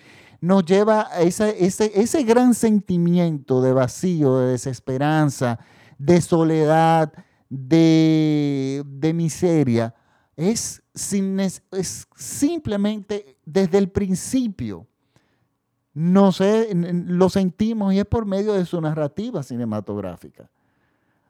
nos 0.43 0.65
lleva 0.65 1.07
a 1.09 1.21
ese, 1.21 1.55
ese, 1.63 2.23
gran 2.23 2.53
sentimiento 2.53 3.61
de 3.61 3.71
vacío, 3.71 4.39
de 4.39 4.51
desesperanza, 4.51 5.57
de 5.97 6.19
soledad, 6.19 7.13
de, 7.47 8.83
miseria. 9.15 9.95
Es, 10.35 10.83
es, 10.93 12.07
simplemente 12.17 13.37
desde 13.45 13.77
el 13.77 13.89
principio. 13.89 14.85
No 15.93 16.33
sé, 16.33 16.75
lo 16.75 17.29
sentimos 17.29 17.93
y 17.93 17.99
es 17.99 18.05
por 18.05 18.25
medio 18.25 18.51
de 18.51 18.65
su 18.65 18.81
narrativa 18.81 19.43
cinematográfica. 19.43 20.49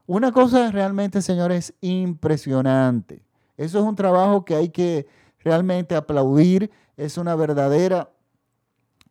Una 0.07 0.31
cosa 0.31 0.71
realmente, 0.71 1.21
señores, 1.21 1.75
impresionante. 1.81 3.21
Eso 3.57 3.77
es 3.77 3.85
un 3.85 3.95
trabajo 3.95 4.43
que 4.43 4.55
hay 4.55 4.69
que 4.69 5.05
realmente 5.37 5.93
aplaudir. 5.93 6.71
Es 6.97 7.19
una 7.19 7.35
verdadera 7.35 8.09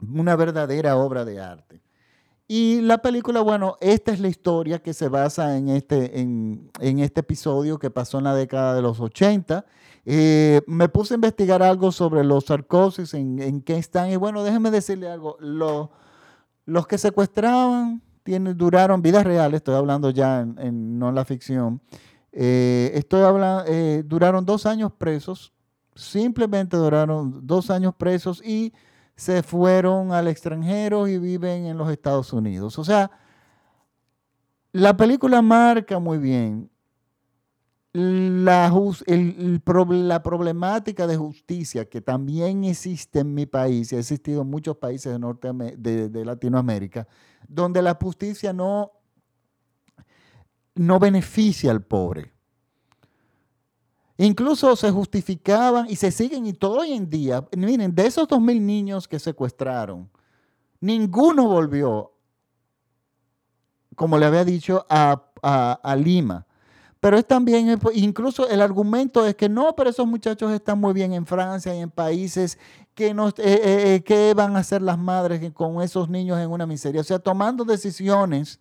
una 0.03 0.37
verdadera 0.37 0.97
obra 0.97 1.25
de 1.25 1.41
arte. 1.41 1.83
Y 2.49 2.83
la 2.83 2.99
película, 2.99 3.41
bueno, 3.41 3.77
esta 3.81 4.13
es 4.13 4.21
la 4.21 4.29
historia 4.29 4.79
que 4.81 4.93
se 4.93 5.09
basa 5.09 5.57
en 5.57 5.71
este, 5.71 6.21
en, 6.21 6.71
este 6.81 7.21
episodio 7.21 7.79
que 7.79 7.91
pasó 7.91 8.19
en 8.19 8.25
la 8.25 8.35
década 8.35 8.75
de 8.75 8.83
los 8.83 9.01
80. 9.01 9.65
Eh, 10.05 10.61
me 10.67 10.89
puse 10.89 11.15
a 11.15 11.17
investigar 11.17 11.63
algo 11.63 11.93
sobre 11.93 12.25
los 12.25 12.45
sarcosis, 12.45 13.15
en, 13.15 13.63
qué 13.63 13.79
están. 13.79 14.11
Y 14.11 14.17
bueno, 14.17 14.45
déjenme 14.45 14.71
decirle 14.71 15.09
algo. 15.09 15.39
Los, 15.41 15.89
los 16.67 16.87
que 16.87 16.99
secuestraban 16.99 18.03
tienen, 18.23 18.57
duraron 18.57 19.01
vidas 19.01 19.25
reales, 19.25 19.59
estoy 19.59 19.75
hablando 19.75 20.11
ya 20.11 20.41
en, 20.41 20.99
no 20.99 21.09
en 21.09 21.15
la 21.15 21.25
ficción. 21.25 21.81
Eh, 22.33 22.91
estoy 22.95 23.23
hablando, 23.23 23.65
eh, 23.67 24.03
duraron 24.05 24.45
dos 24.45 24.67
años 24.67 24.93
presos, 24.93 25.53
simplemente 25.95 26.77
duraron 26.77 27.47
dos 27.47 27.71
años 27.71 27.95
presos 27.95 28.43
y 28.45 28.73
se 29.23 29.45
fueron 29.45 30.11
al 30.11 30.26
extranjero 30.26 31.07
y 31.07 31.17
viven 31.17 31.67
en 31.67 31.79
los 31.79 31.88
Estados 31.88 32.33
Unidos. 32.33 32.76
O 32.76 32.85
sea, 32.85 33.09
la 34.73 34.97
película 34.97 35.41
marca 35.43 36.00
muy 36.00 36.19
bien 36.19 36.69
la, 37.93 38.73
la, 39.07 40.23
problemática 40.23 41.07
de 41.07 41.17
justicia 41.17 41.85
que 41.85 42.00
también 42.00 42.64
existe 42.64 43.21
en 43.21 43.33
mi 43.33 43.47
país 43.47 43.93
y 43.93 43.97
ha 43.97 44.00
existido 44.00 44.43
en 44.43 44.50
muchos 44.50 44.76
países 44.79 45.12
de, 45.12 45.21
Norte, 45.21 45.52
de, 45.52 46.25
Latinoamérica, 46.25 47.07
donde 47.47 47.81
la 47.81 47.95
justicia 47.95 48.52
no, 48.52 48.91
no 50.75 50.99
beneficia 50.99 51.71
al 51.71 51.83
pobre. 51.83 52.33
Incluso 54.23 54.76
se 54.76 54.88
justificaban 54.93 55.91
y 55.91 55.97
se 55.97 56.12
siguen 56.12 56.47
y 56.47 56.52
todo 56.52 56.79
hoy 56.79 56.93
en 56.93 57.11
día, 57.11 57.45
miren, 57.57 57.93
de 57.93 58.07
esos 58.07 58.29
2.000 58.29 58.61
niños 58.61 59.09
que 59.09 59.19
secuestraron, 59.19 60.09
ninguno 60.81 61.49
volvió, 61.49 62.12
como 63.97 64.17
le 64.19 64.26
había 64.26 64.45
dicho, 64.45 64.87
a, 64.88 65.97
Lima. 65.99 66.47
Pero 67.00 67.19
es 67.19 67.26
también, 67.26 67.76
incluso 67.95 68.49
el 68.49 68.62
argumento 68.62 69.26
es 69.26 69.35
que 69.35 69.49
no, 69.49 69.75
pero 69.75 69.91
esos 69.91 70.07
muchachos 70.07 70.52
están 70.52 70.79
muy 70.79 70.93
bien 70.93 71.12
en 71.14 71.26
Francia 71.26 71.75
y 71.75 71.81
en 71.81 71.91
países 71.91 72.61
que, 72.95 73.09
eh, 73.09 73.33
eh, 73.38 74.05
eh, 74.07 74.35
van 74.37 74.55
a 74.55 74.61
hacer 74.61 74.83
las 74.83 74.99
madres 74.99 75.52
con 75.52 75.83
esos 75.83 76.09
niños 76.09 76.38
en 76.38 76.49
una 76.49 76.64
miseria. 76.64 77.00
O 77.00 77.05
sea, 77.05 77.19
tomando 77.19 77.64
decisiones, 77.64 78.61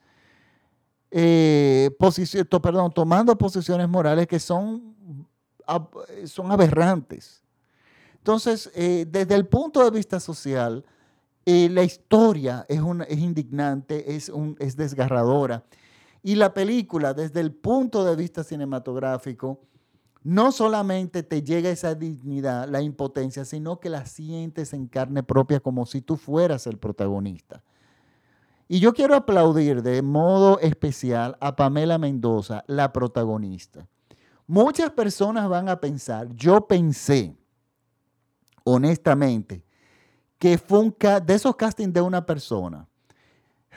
perdón, 2.60 2.92
tomando 2.96 3.38
posiciones 3.38 3.88
morales 3.88 4.26
que 4.26 4.40
son 4.40 4.92
eh, 5.01 5.01
son 6.26 6.52
aberrantes. 6.52 7.42
Entonces, 8.18 8.70
eh, 8.76 9.06
desde 9.10 9.36
el 9.36 9.48
punto 9.48 9.84
de 9.84 9.90
vista 9.90 10.20
social, 10.20 10.86
eh, 11.46 11.70
la 11.70 11.84
historia 11.84 12.66
es, 12.70 12.80
es 13.08 13.20
indignante, 13.20 14.16
es, 14.16 14.30
un, 14.30 14.56
es 14.60 14.76
desgarradora. 14.76 15.64
Y 16.22 16.36
la 16.36 16.54
película, 16.54 17.14
desde 17.16 17.40
el 17.40 17.52
punto 17.52 18.06
de 18.06 18.16
vista 18.16 18.44
cinematográfico, 18.44 19.60
no 20.24 20.52
solamente 20.52 21.24
te 21.24 21.42
llega 21.42 21.72
esa 21.72 21.96
dignidad, 21.96 22.70
la 22.70 22.82
impotencia, 22.82 23.44
sino 23.44 23.80
que 23.80 23.90
la 23.90 24.06
sientes 24.06 24.74
en 24.74 24.88
carne 24.88 25.24
propia 25.24 25.60
como 25.60 25.88
si 25.88 26.02
tú 26.02 26.16
fueras 26.16 26.68
el 26.68 26.78
protagonista. 26.78 27.64
Y 28.68 28.80
yo 28.80 28.94
quiero 28.94 29.16
aplaudir 29.16 29.82
de 29.82 30.02
modo 30.04 30.60
especial 30.60 31.38
a 31.42 31.56
Pamela 31.56 31.98
Mendoza, 31.98 32.64
la 32.68 32.94
protagonista. 32.94 33.88
Muchas 34.52 34.92
personas 34.92 35.48
van 35.48 35.70
a 35.70 35.80
pensar, 35.80 36.28
yo 36.36 36.68
pensé, 36.68 37.34
honestamente, 38.66 39.64
que 40.38 40.58
fue 40.58 40.80
un 40.80 40.94
de 41.26 41.34
esos 41.34 41.56
castings 41.56 41.94
de 41.94 42.02
una 42.02 42.26
persona. 42.26 42.86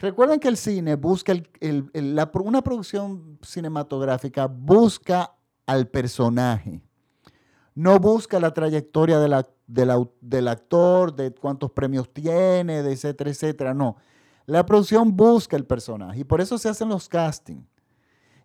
Recuerden 0.00 0.40
que 0.40 0.48
el 0.48 0.56
cine 0.56 0.96
busca, 0.96 1.32
una 2.42 2.60
producción 2.60 3.38
cinematográfica 3.40 4.48
busca 4.48 5.36
al 5.64 5.86
personaje, 5.86 6.82
no 7.76 8.00
busca 8.00 8.40
la 8.40 8.52
trayectoria 8.52 9.20
del 9.20 10.48
actor, 10.48 11.14
de 11.14 11.32
cuántos 11.36 11.70
premios 11.70 12.12
tiene, 12.12 12.82
de 12.82 12.92
etcétera, 12.94 13.30
etcétera, 13.30 13.74
no. 13.74 13.94
La 14.44 14.66
producción 14.66 15.16
busca 15.16 15.56
el 15.56 15.66
personaje 15.66 16.18
y 16.18 16.24
por 16.24 16.40
eso 16.40 16.58
se 16.58 16.68
hacen 16.68 16.88
los 16.88 17.08
castings. 17.08 17.64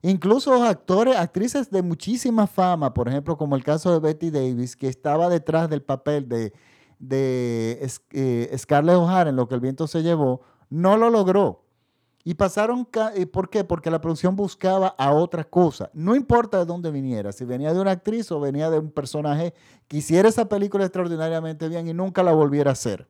Incluso 0.01 0.63
actores, 0.63 1.17
actrices 1.17 1.69
de 1.69 1.81
muchísima 1.81 2.47
fama, 2.47 2.93
por 2.93 3.09
ejemplo, 3.09 3.37
como 3.37 3.55
el 3.55 3.63
caso 3.63 3.91
de 3.91 3.99
Betty 3.99 4.31
Davis, 4.31 4.75
que 4.75 4.87
estaba 4.87 5.27
detrás 5.27 5.69
del 5.69 5.81
papel 5.81 6.29
de, 6.29 6.53
de 6.99 7.85
eh, 8.11 8.55
Scarlett 8.57 8.95
O'Hara 8.95 9.29
en 9.29 9.35
lo 9.35 9.47
que 9.47 9.55
el 9.55 9.61
viento 9.61 9.87
se 9.87 10.01
llevó, 10.01 10.41
no 10.69 10.95
lo 10.95 11.09
logró. 11.09 11.65
Y 12.23 12.35
pasaron, 12.35 12.87
¿por 13.31 13.49
qué? 13.49 13.63
Porque 13.63 13.89
la 13.89 14.01
producción 14.01 14.35
buscaba 14.35 14.87
a 14.87 15.11
otra 15.13 15.43
cosa. 15.43 15.89
No 15.93 16.15
importa 16.15 16.59
de 16.59 16.65
dónde 16.65 16.91
viniera, 16.91 17.31
si 17.31 17.43
venía 17.43 17.73
de 17.73 17.81
una 17.81 17.91
actriz 17.91 18.31
o 18.31 18.39
venía 18.39 18.69
de 18.69 18.79
un 18.79 18.91
personaje 18.91 19.53
que 19.87 19.97
hiciera 19.97 20.29
esa 20.29 20.47
película 20.47 20.85
extraordinariamente 20.85 21.67
bien 21.67 21.87
y 21.87 21.93
nunca 21.93 22.23
la 22.23 22.33
volviera 22.33 22.71
a 22.71 22.73
hacer 22.73 23.07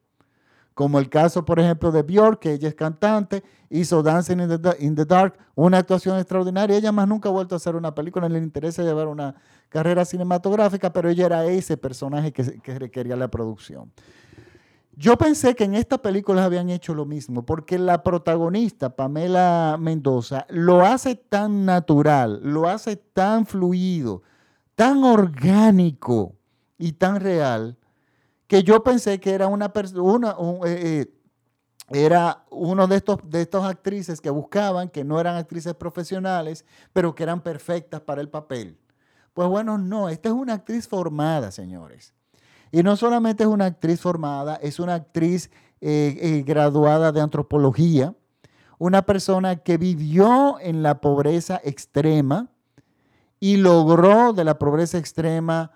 como 0.74 1.00
el 1.00 1.10
caso, 1.10 1.44
por 1.44 1.60
ejemplo, 1.60 1.92
de 1.92 2.04
Björk, 2.04 2.40
que 2.40 2.54
ella 2.54 2.70
es 2.70 2.76
cantante, 2.76 3.44
hizo 3.70 4.02
Dancing 4.02 4.40
in 4.80 4.96
the, 4.96 5.06
Dark, 5.06 5.38
una 5.56 5.80
actuación 5.80 6.18
extraordinaria. 6.18 6.78
Ella 6.78 6.92
más 6.92 7.08
nunca 7.08 7.30
ha 7.30 7.32
vuelto 7.32 7.56
a 7.56 7.58
hacer 7.58 7.76
una 7.76 7.94
película, 7.94 8.30
le 8.30 8.40
interesa 8.40 8.84
llevar 8.84 9.08
una 9.08 9.36
carrera 9.68 10.06
cinematográfica, 10.06 10.94
pero 10.94 11.10
ella 11.10 11.26
era 11.26 11.46
ese 11.46 11.76
personaje 11.78 12.32
que, 12.32 12.60
que 12.62 12.80
requería 12.80 13.16
la 13.16 13.28
producción. 13.28 13.92
Yo 15.00 15.18
pensé 15.18 15.56
que 15.56 15.64
en 15.64 15.76
estas 15.76 16.00
películas 16.00 16.46
habían 16.46 16.70
hecho 16.70 16.94
lo 16.94 17.06
mismo, 17.06 17.46
porque 17.46 17.80
la 17.80 18.04
protagonista, 18.04 18.98
Pamela 18.98 19.78
Mendoza, 19.80 20.46
lo 20.50 20.82
hace 20.82 21.16
tan 21.16 21.66
natural, 21.66 22.42
lo 22.44 22.68
hace 22.68 22.98
tan 22.98 23.46
fluido, 23.46 24.24
tan 24.76 25.06
orgánico 25.06 26.36
y 26.78 26.92
tan 26.94 27.22
real, 27.22 27.78
que 28.50 28.64
yo 28.64 28.84
pensé 28.84 29.20
que 29.20 29.32
era 29.32 29.46
una 29.46 29.72
persona, 29.72 30.36
eh, 30.66 31.06
eh, 31.06 31.14
era 31.92 32.46
uno 32.50 32.88
de 32.88 32.96
estos, 32.96 33.20
de 33.24 33.44
estas 33.44 33.64
actrices 33.64 34.20
que 34.20 34.32
buscaban, 34.32 34.90
que 34.90 35.04
no 35.04 35.20
eran 35.20 35.36
actrices 35.36 35.76
profesionales, 35.76 36.66
pero 36.92 37.14
que 37.14 37.22
eran 37.22 37.42
perfectas 37.42 38.02
para 38.02 38.22
el 38.22 38.30
papel. 38.30 38.76
Pues 39.36 39.48
bueno, 39.48 39.78
no, 39.78 40.10
esta 40.10 40.30
es 40.30 40.36
una 40.36 40.56
actriz 40.56 40.88
formada, 40.88 41.52
señores. 41.52 42.16
Y 42.72 42.82
no 42.82 42.98
solamente 42.98 43.44
es 43.44 43.50
una 43.50 43.66
actriz 43.66 44.02
formada, 44.02 44.56
es 44.56 44.80
una 44.80 44.96
actriz 44.96 45.52
eh, 45.80 46.44
graduada 46.44 47.12
de 47.12 47.22
antropología, 47.22 48.16
una 48.80 49.04
persona 49.04 49.58
que 49.58 49.78
vivió 49.78 50.60
en 50.60 50.82
la 50.82 51.02
pobreza 51.02 51.62
extrema 51.64 52.50
y 53.40 53.58
logró 53.58 54.34
de 54.34 54.44
la 54.44 54.58
pobreza 54.58 54.98
extrema 54.98 55.72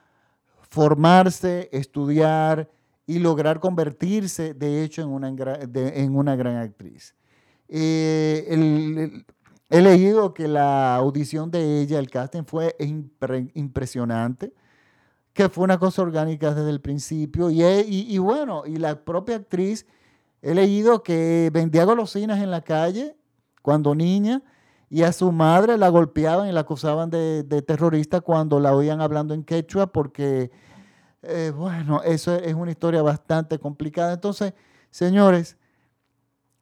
formarse, 0.73 1.69
estudiar 1.71 2.67
y 3.05 3.19
lograr 3.19 3.59
convertirse, 3.59 4.55
de 4.55 4.83
hecho, 4.83 5.03
en 5.03 5.09
una, 5.09 5.27
en 5.29 6.15
una 6.15 6.35
gran 6.35 6.57
actriz. 6.57 7.13
Eh, 7.69 9.23
he 9.69 9.81
leído 9.81 10.33
que 10.33 10.47
la 10.47 10.95
audición 10.95 11.51
de 11.51 11.79
ella, 11.79 11.99
el 11.99 12.09
casting, 12.09 12.43
fue 12.43 12.75
impresionante 13.53 14.51
que 15.33 15.47
fue 15.47 15.63
una 15.63 15.77
cosa 15.77 16.01
orgánica 16.01 16.55
desde 16.55 16.71
el 16.71 16.81
principio. 16.81 17.51
Y, 17.51 18.17
bueno, 18.17 18.63
y 18.65 18.77
la 18.77 19.05
propia 19.05 19.35
actriz, 19.35 19.85
he 20.41 20.55
leído 20.55 21.03
que 21.03 21.51
vendía 21.53 21.83
golosinas 21.85 22.41
en 22.41 22.49
la 22.49 22.61
calle 22.61 23.15
cuando 23.61 23.93
niña 23.93 24.41
y 24.89 25.03
a 25.03 25.11
su 25.11 25.31
madre 25.31 25.77
la 25.77 25.89
golpeaban 25.89 26.47
y 26.47 26.51
la 26.51 26.61
acusaban 26.61 27.09
de, 27.09 27.63
terrorista 27.65 28.21
cuando 28.21 28.59
la 28.59 28.75
oían 28.75 29.01
hablando 29.01 29.33
en 29.33 29.43
quechua 29.43 29.87
porque, 29.87 30.51
eh, 31.23 31.51
bueno, 31.55 32.01
eso 32.03 32.35
es 32.35 32.53
una 32.53 32.71
historia 32.71 33.01
bastante 33.01 33.57
complicada. 33.57 34.13
Entonces, 34.13 34.53
señores, 34.91 35.57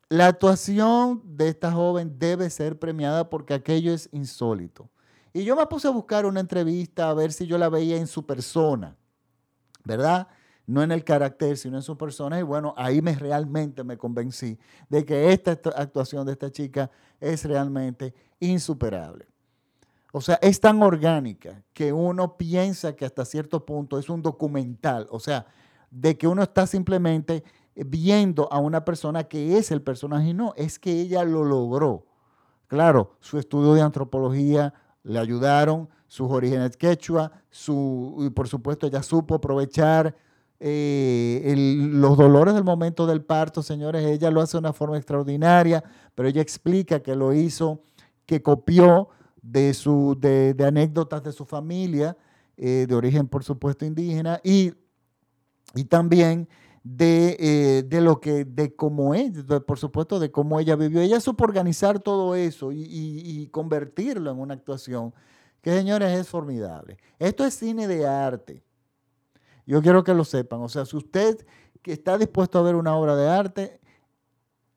la 0.09 0.27
actuación 0.27 1.21
de 1.25 1.49
esta 1.49 1.71
joven 1.71 2.17
debe 2.19 2.49
ser 2.49 2.79
premiada 2.79 3.29
porque 3.29 3.53
aquello 3.53 3.93
es 3.93 4.09
insólito. 4.11 4.89
Y 5.33 5.43
yo 5.43 5.55
me 5.55 5.65
puse 5.67 5.87
a 5.87 5.91
buscar 5.91 6.25
una 6.25 6.41
entrevista 6.41 7.09
a 7.09 7.13
ver 7.13 7.31
si 7.31 7.47
yo 7.47 7.57
la 7.57 7.69
veía 7.69 7.97
en 7.97 8.07
su 8.07 8.25
persona, 8.25 8.97
¿verdad? 9.85 10.27
No 10.67 10.83
en 10.83 10.91
el 10.91 11.03
carácter, 11.03 11.57
sino 11.57 11.77
en 11.77 11.83
su 11.83 11.97
persona. 11.97 12.39
Y 12.39 12.43
bueno, 12.43 12.73
ahí 12.77 13.01
me 13.01 13.15
realmente 13.15 13.83
me 13.83 13.97
convencí 13.97 14.57
de 14.89 15.03
que 15.05 15.33
esta 15.33 15.51
actuación 15.75 16.25
de 16.25 16.33
esta 16.33 16.51
chica 16.51 16.89
es 17.19 17.45
realmente 17.45 18.13
insuperable. 18.39 19.27
O 20.13 20.21
sea, 20.21 20.37
es 20.41 20.59
tan 20.59 20.81
orgánica 20.83 21.63
que 21.73 21.93
uno 21.93 22.37
piensa 22.37 22.95
que 22.95 23.05
hasta 23.05 23.23
cierto 23.25 23.65
punto 23.65 23.97
es 23.97 24.09
un 24.09 24.21
documental. 24.21 25.07
O 25.09 25.19
sea, 25.19 25.45
de 25.89 26.17
que 26.17 26.27
uno 26.27 26.43
está 26.43 26.67
simplemente 26.67 27.43
viendo 27.75 28.51
a 28.51 28.59
una 28.59 28.83
persona 28.83 29.23
que 29.23 29.57
es 29.57 29.71
el 29.71 29.81
personaje 29.81 30.29
y 30.29 30.33
no, 30.33 30.53
es 30.57 30.79
que 30.79 30.91
ella 30.91 31.23
lo 31.23 31.43
logró. 31.43 32.05
Claro, 32.67 33.15
su 33.19 33.37
estudio 33.37 33.73
de 33.73 33.81
antropología 33.81 34.73
le 35.03 35.19
ayudaron, 35.19 35.89
sus 36.07 36.29
orígenes 36.29 36.75
quechua, 36.75 37.31
su, 37.49 38.17
y 38.19 38.29
por 38.29 38.47
supuesto 38.47 38.87
ella 38.87 39.01
supo 39.01 39.35
aprovechar 39.35 40.15
eh, 40.63 41.55
los 41.57 42.17
dolores 42.17 42.53
del 42.53 42.63
momento 42.63 43.07
del 43.07 43.23
parto, 43.23 43.63
señores, 43.63 44.05
ella 44.05 44.29
lo 44.29 44.41
hace 44.41 44.53
de 44.53 44.59
una 44.59 44.73
forma 44.73 44.97
extraordinaria, 44.97 45.83
pero 46.13 46.29
ella 46.29 46.41
explica 46.41 47.01
que 47.01 47.15
lo 47.15 47.33
hizo, 47.33 47.81
que 48.25 48.43
copió 48.43 49.09
de, 49.41 49.73
su, 49.73 50.15
de, 50.19 50.55
anécdotas 50.63 51.23
de 51.23 51.31
su 51.31 51.45
familia, 51.45 52.15
eh, 52.57 52.85
de 52.87 52.95
origen 52.95 53.27
por 53.27 53.43
supuesto 53.43 53.85
indígena, 53.85 54.39
y, 54.43 54.73
y 55.73 55.85
también 55.85 56.47
de, 56.83 57.37
eh, 57.39 57.83
de, 57.83 58.01
lo 58.01 58.19
que, 58.19 58.45
de 58.45 58.75
cómo 58.75 59.13
es, 59.13 59.31
por 59.65 59.77
supuesto, 59.79 60.19
de 60.19 60.31
cómo 60.31 60.59
ella 60.59 60.75
vivió. 60.75 61.01
Ella 61.01 61.19
supo 61.19 61.43
organizar 61.43 61.99
todo 61.99 62.35
eso 62.35 62.71
y, 62.71 63.47
convertirlo 63.51 64.31
en 64.31 64.39
una 64.39 64.53
actuación 64.53 65.13
que, 65.61 65.71
señores, 65.71 66.19
es 66.19 66.27
formidable. 66.27 66.97
Esto 67.19 67.45
es 67.45 67.53
cine 67.53 67.87
de 67.87 68.07
arte. 68.07 68.63
Yo 69.71 69.81
quiero 69.81 70.03
que 70.03 70.13
lo 70.13 70.25
sepan. 70.25 70.59
O 70.59 70.67
sea, 70.67 70.85
si 70.85 70.97
usted 70.97 71.45
que 71.81 71.93
está 71.93 72.17
dispuesto 72.17 72.59
a 72.59 72.61
ver 72.61 72.75
una 72.75 72.93
obra 72.93 73.15
de 73.15 73.29
arte, 73.29 73.79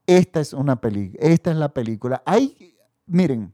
esta 0.07 0.39
es 0.39 0.53
una 0.53 0.81
película, 0.81 1.19
esta 1.21 1.51
es 1.51 1.57
la 1.57 1.69
película. 1.69 2.23
Hay, 2.25 2.77
miren, 3.05 3.53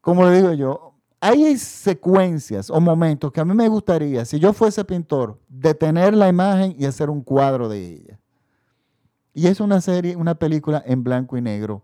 como 0.00 0.24
le 0.24 0.36
digo 0.36 0.52
yo, 0.52 0.94
hay 1.20 1.58
secuencias 1.58 2.70
o 2.70 2.80
momentos 2.80 3.32
que 3.32 3.40
a 3.40 3.44
mí 3.44 3.54
me 3.54 3.66
gustaría, 3.66 4.24
si 4.24 4.38
yo 4.38 4.52
fuese 4.52 4.84
pintor, 4.84 5.40
detener 5.48 6.14
la 6.14 6.28
imagen 6.28 6.76
y 6.78 6.84
hacer 6.84 7.10
un 7.10 7.22
cuadro 7.22 7.68
de 7.68 7.94
ella. 7.94 8.20
Y 9.34 9.48
es 9.48 9.58
una 9.58 9.80
serie, 9.80 10.14
una 10.14 10.36
película 10.36 10.80
en 10.86 11.02
blanco 11.02 11.36
y 11.36 11.40
negro. 11.40 11.82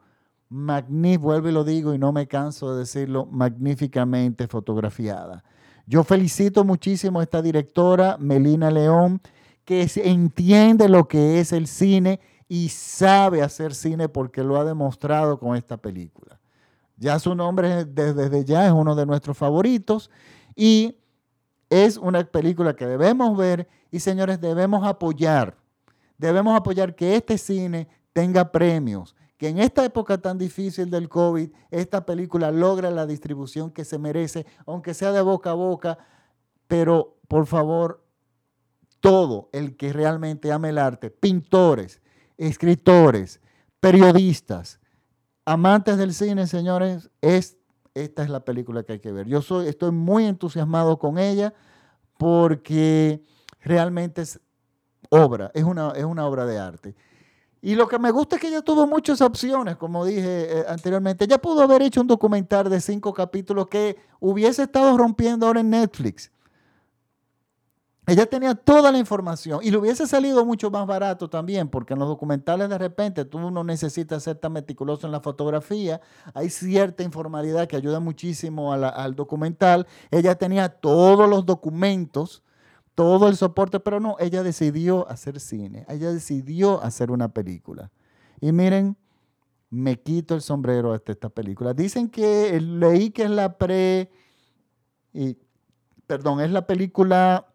Magnífica, 0.51 1.25
vuelvo 1.25 1.49
y 1.49 1.53
lo 1.53 1.64
digo 1.64 1.95
y 1.95 1.99
no 1.99 2.12
me 2.12 2.29
canso 2.29 2.73
de 2.73 2.79
decirlo, 2.79 3.27
magníficamente 3.27 4.47
fotografiada. 4.47 5.43
Yo 5.88 6.05
felicito 6.05 6.64
muchísimo 6.64 7.18
a 7.18 7.22
esta 7.22 7.40
directora, 7.40 8.18
Melina 8.18 8.70
León, 8.70 9.22
que 9.64 9.90
entiende 9.96 10.87
lo 10.87 11.09
que 11.09 11.40
es 11.40 11.51
el 11.51 11.66
cine 11.66 12.20
y 12.46 12.68
sabe 12.68 13.40
hacer 13.40 13.74
cine 13.74 14.07
porque 14.07 14.44
lo 14.44 14.61
ha 14.61 14.64
demostrado 14.64 15.38
con 15.38 15.57
esta 15.57 15.79
película. 15.79 16.38
Ya 16.98 17.18
su 17.18 17.35
nombre 17.35 17.87
desde, 17.87 18.44
ya 18.44 18.66
es 18.66 18.72
uno 18.72 18.94
de 18.94 19.07
nuestros 19.07 19.38
favoritos 19.38 20.11
y 20.55 20.98
es 21.70 21.96
una 21.96 22.22
película 22.22 22.77
que 22.77 22.87
debemos 22.87 23.35
ver 23.38 23.66
y 23.90 24.01
señores, 24.01 24.42
debemos 24.42 24.87
apoyar. 24.87 25.57
Debemos 26.18 26.55
apoyar 26.55 26.94
que 26.94 27.16
este 27.16 27.38
cine 27.38 27.88
tenga 28.12 28.53
premios, 28.53 29.16
que 29.38 29.48
en 29.48 29.59
esta 29.59 29.85
época 29.85 30.18
tan 30.18 30.37
difícil 30.37 30.90
del 30.90 31.09
COVID, 31.09 31.51
esta 31.70 32.05
película 32.05 32.51
logre 32.51 32.90
la 32.90 33.07
distribución 33.07 33.70
que 33.70 33.85
se 33.85 33.96
merece, 33.96 34.44
aunque 34.66 34.94
sea 34.94 35.12
de 35.12 35.22
boca 35.22 35.53
a 35.53 35.55
boca, 35.55 35.98
pero 36.66 37.16
por 37.29 37.46
favor, 37.46 38.05
todo 39.01 39.48
el 39.53 39.77
que 39.77 39.92
realmente 39.92 40.51
ame 40.51 40.70
el 40.70 40.79
arte, 40.79 41.11
pintores, 41.11 42.03
escritores, 42.37 43.40
periodistas, 43.79 44.81
amantes 45.44 45.98
del 45.98 46.12
cine, 46.14 46.48
señores, 46.48 47.09
es, 47.20 47.59
esta 47.94 48.24
es 48.24 48.31
la 48.31 48.44
película 48.44 48.83
que 48.83 48.94
hay 48.94 48.98
que 48.98 49.12
ver. 49.12 49.29
Yo 49.29 49.40
soy, 49.40 49.68
estoy 49.68 49.92
muy 49.92 50.24
entusiasmado 50.24 50.98
con 50.98 51.16
ella 51.16 51.55
porque 52.18 53.22
realmente 53.61 54.22
es 54.22 54.40
obra, 55.11 55.53
es 55.55 55.62
una, 55.62 55.92
es 55.92 56.05
una 56.05 56.27
obra 56.27 56.44
de 56.44 56.59
arte. 56.59 56.96
Y 57.61 57.75
lo 57.75 57.88
que 57.88 57.99
me 57.99 58.11
gusta 58.11 58.37
es 58.37 58.42
que 58.42 58.49
ella 58.49 58.62
tuvo 58.62 58.87
muchas 58.87 59.21
opciones, 59.21 59.77
como 59.77 60.05
dije 60.05 60.61
eh, 60.61 60.64
anteriormente. 60.68 61.25
Ella 61.25 61.38
pudo 61.38 61.62
haber 61.62 61.83
hecho 61.83 62.01
un 62.01 62.07
documental 62.07 62.71
de 62.71 62.81
cinco 62.81 63.12
capítulos 63.12 63.66
que 63.66 63.97
hubiese 64.21 64.62
estado 64.62 64.97
rompiendo 64.97 65.47
ahora 65.47 65.61
en 65.61 65.71
Netflix. 65.71 66.31
Ella 68.09 68.25
tenía 68.25 68.55
toda 68.55 68.90
la 68.90 68.97
información 68.97 69.61
y 69.62 69.71
le 69.71 69.77
hubiese 69.77 70.07
salido 70.07 70.42
mucho 70.47 70.71
más 70.71 70.87
barato 70.87 71.29
también, 71.29 71.68
porque 71.68 71.92
en 71.92 71.99
los 71.99 72.09
documentales 72.09 72.71
de 72.71 72.79
repente 72.79 73.27
tú 73.27 73.38
no 73.38 73.62
necesitas 73.62 74.23
ser 74.23 74.37
tan 74.37 74.53
meticuloso 74.53 75.07
en 75.07 75.12
la 75.12 75.21
fotografía, 75.21 76.01
hay 76.33 76.49
cierta 76.49 77.03
informalidad 77.03 77.68
que 77.68 77.77
ayuda 77.77 78.01
muchísimo 78.01 78.73
al 78.73 79.14
documental. 79.14 79.87
Ella 80.11 80.37
tenía 80.37 80.71
todos 80.71 81.29
los 81.29 81.44
documentos, 81.44 82.42
todo 82.99 83.29
el 83.29 83.37
soporte, 83.37 83.79
pero 83.79 84.01
no, 84.01 84.17
ella 84.19 84.43
decidió 84.43 85.09
hacer 85.09 85.39
cine, 85.39 85.87
ella 85.89 86.13
decidió 86.13 86.83
hacer 86.83 87.13
una 87.13 87.29
película. 87.33 87.93
Y 88.41 88.51
miren, 88.51 88.97
me 89.71 90.01
quito 90.01 90.35
el 90.35 90.43
sombrero 90.43 90.99
de 90.99 91.13
esta 91.13 91.29
película. 91.29 91.75
Dicen 91.75 92.09
que 92.09 92.61
leí 92.61 93.11
que 93.11 93.23
es 93.23 93.31
la 93.31 93.57
pre, 93.57 94.11
y, 95.13 95.39
perdón, 96.09 96.41
es 96.41 96.51
la 96.51 96.67
película 96.67 97.47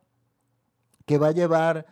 que 1.06 1.18
va 1.18 1.28
a 1.28 1.32
llevar 1.32 1.88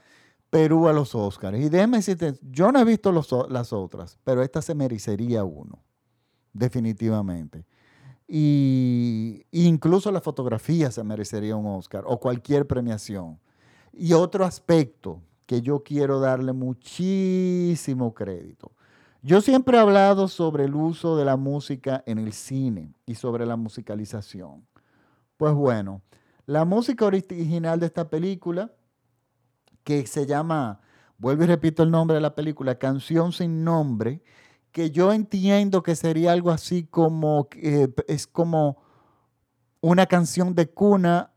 Perú 0.50 0.88
a 0.88 0.94
los 0.94 1.14
Oscars. 1.14 1.60
Y 1.60 1.68
déjeme 1.68 1.98
decirte, 1.98 2.36
yo 2.42 2.72
no 2.72 2.80
he 2.80 2.86
visto 2.86 3.12
las 3.12 3.74
otras, 3.74 4.18
pero 4.24 4.44
esta 4.44 4.62
se 4.62 4.76
merecería 4.76 5.44
uno, 5.44 5.84
definitivamente. 6.54 7.66
Y 8.30 8.90
incluso 9.52 10.12
la 10.12 10.22
fotografía 10.22 10.92
se 10.92 11.04
merecería 11.04 11.56
un 11.56 11.66
Oscar 11.68 12.04
o 12.08 12.20
cualquier 12.20 12.68
premiación. 12.68 13.40
Y 13.94 14.14
otro 14.14 14.46
aspecto 14.46 15.22
que 15.46 15.62
yo 15.62 15.84
quiero 15.84 16.20
darle 16.20 16.54
muchísimo 16.54 18.14
crédito. 18.14 18.72
Yo 19.22 19.42
siempre 19.42 19.78
he 19.78 19.82
hablado 19.82 20.28
sobre 20.28 20.66
el 20.66 20.74
uso 20.74 21.18
de 21.18 21.26
la 21.26 21.38
música 21.38 22.04
en 22.06 22.18
el 22.18 22.34
cine 22.34 22.94
y 23.06 23.16
sobre 23.16 23.46
la 23.46 23.56
musicalización. 23.56 24.66
Pues 25.38 25.54
bueno, 25.54 26.02
la 26.46 26.66
música 26.66 27.06
original 27.06 27.80
de 27.80 27.86
esta 27.88 28.10
película 28.10 28.72
que 29.84 30.08
se 30.08 30.26
llama 30.26 30.80
vuelvo 31.22 31.44
y 31.44 31.48
repito 31.48 31.84
el 31.84 31.92
nombre 31.92 32.16
de 32.16 32.22
la 32.22 32.34
película, 32.34 32.80
Canción 32.80 33.32
sin 33.32 33.64
nombre, 33.64 34.24
que 34.72 34.90
yo 34.90 35.14
entiendo 35.14 35.84
que 35.84 35.96
sería 35.96 36.32
algo 36.32 36.50
así 36.50 36.84
como, 36.84 37.48
es 38.08 38.26
como 38.26 38.78
una 39.82 40.06
canción 40.06 40.56
de 40.56 40.70
cuna, 40.70 41.32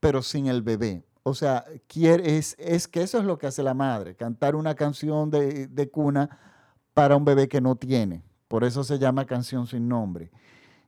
pero 0.00 0.22
sin 0.22 0.46
el 0.46 0.62
bebé. 0.62 1.04
O 1.24 1.34
sea, 1.34 1.64
quiere, 1.86 2.36
es, 2.36 2.54
es, 2.58 2.86
que 2.86 3.02
eso 3.02 3.18
es 3.18 3.24
lo 3.24 3.38
que 3.38 3.46
hace 3.46 3.62
la 3.62 3.74
madre, 3.74 4.14
cantar 4.14 4.54
una 4.54 4.74
canción 4.74 5.30
de, 5.30 5.66
de 5.68 5.90
cuna 5.90 6.38
para 6.94 7.16
un 7.16 7.24
bebé 7.24 7.48
que 7.48 7.60
no 7.60 7.76
tiene. 7.76 8.22
Por 8.48 8.64
eso 8.64 8.84
se 8.84 8.98
llama 8.98 9.24
canción 9.24 9.66
sin 9.66 9.88
nombre. 9.88 10.30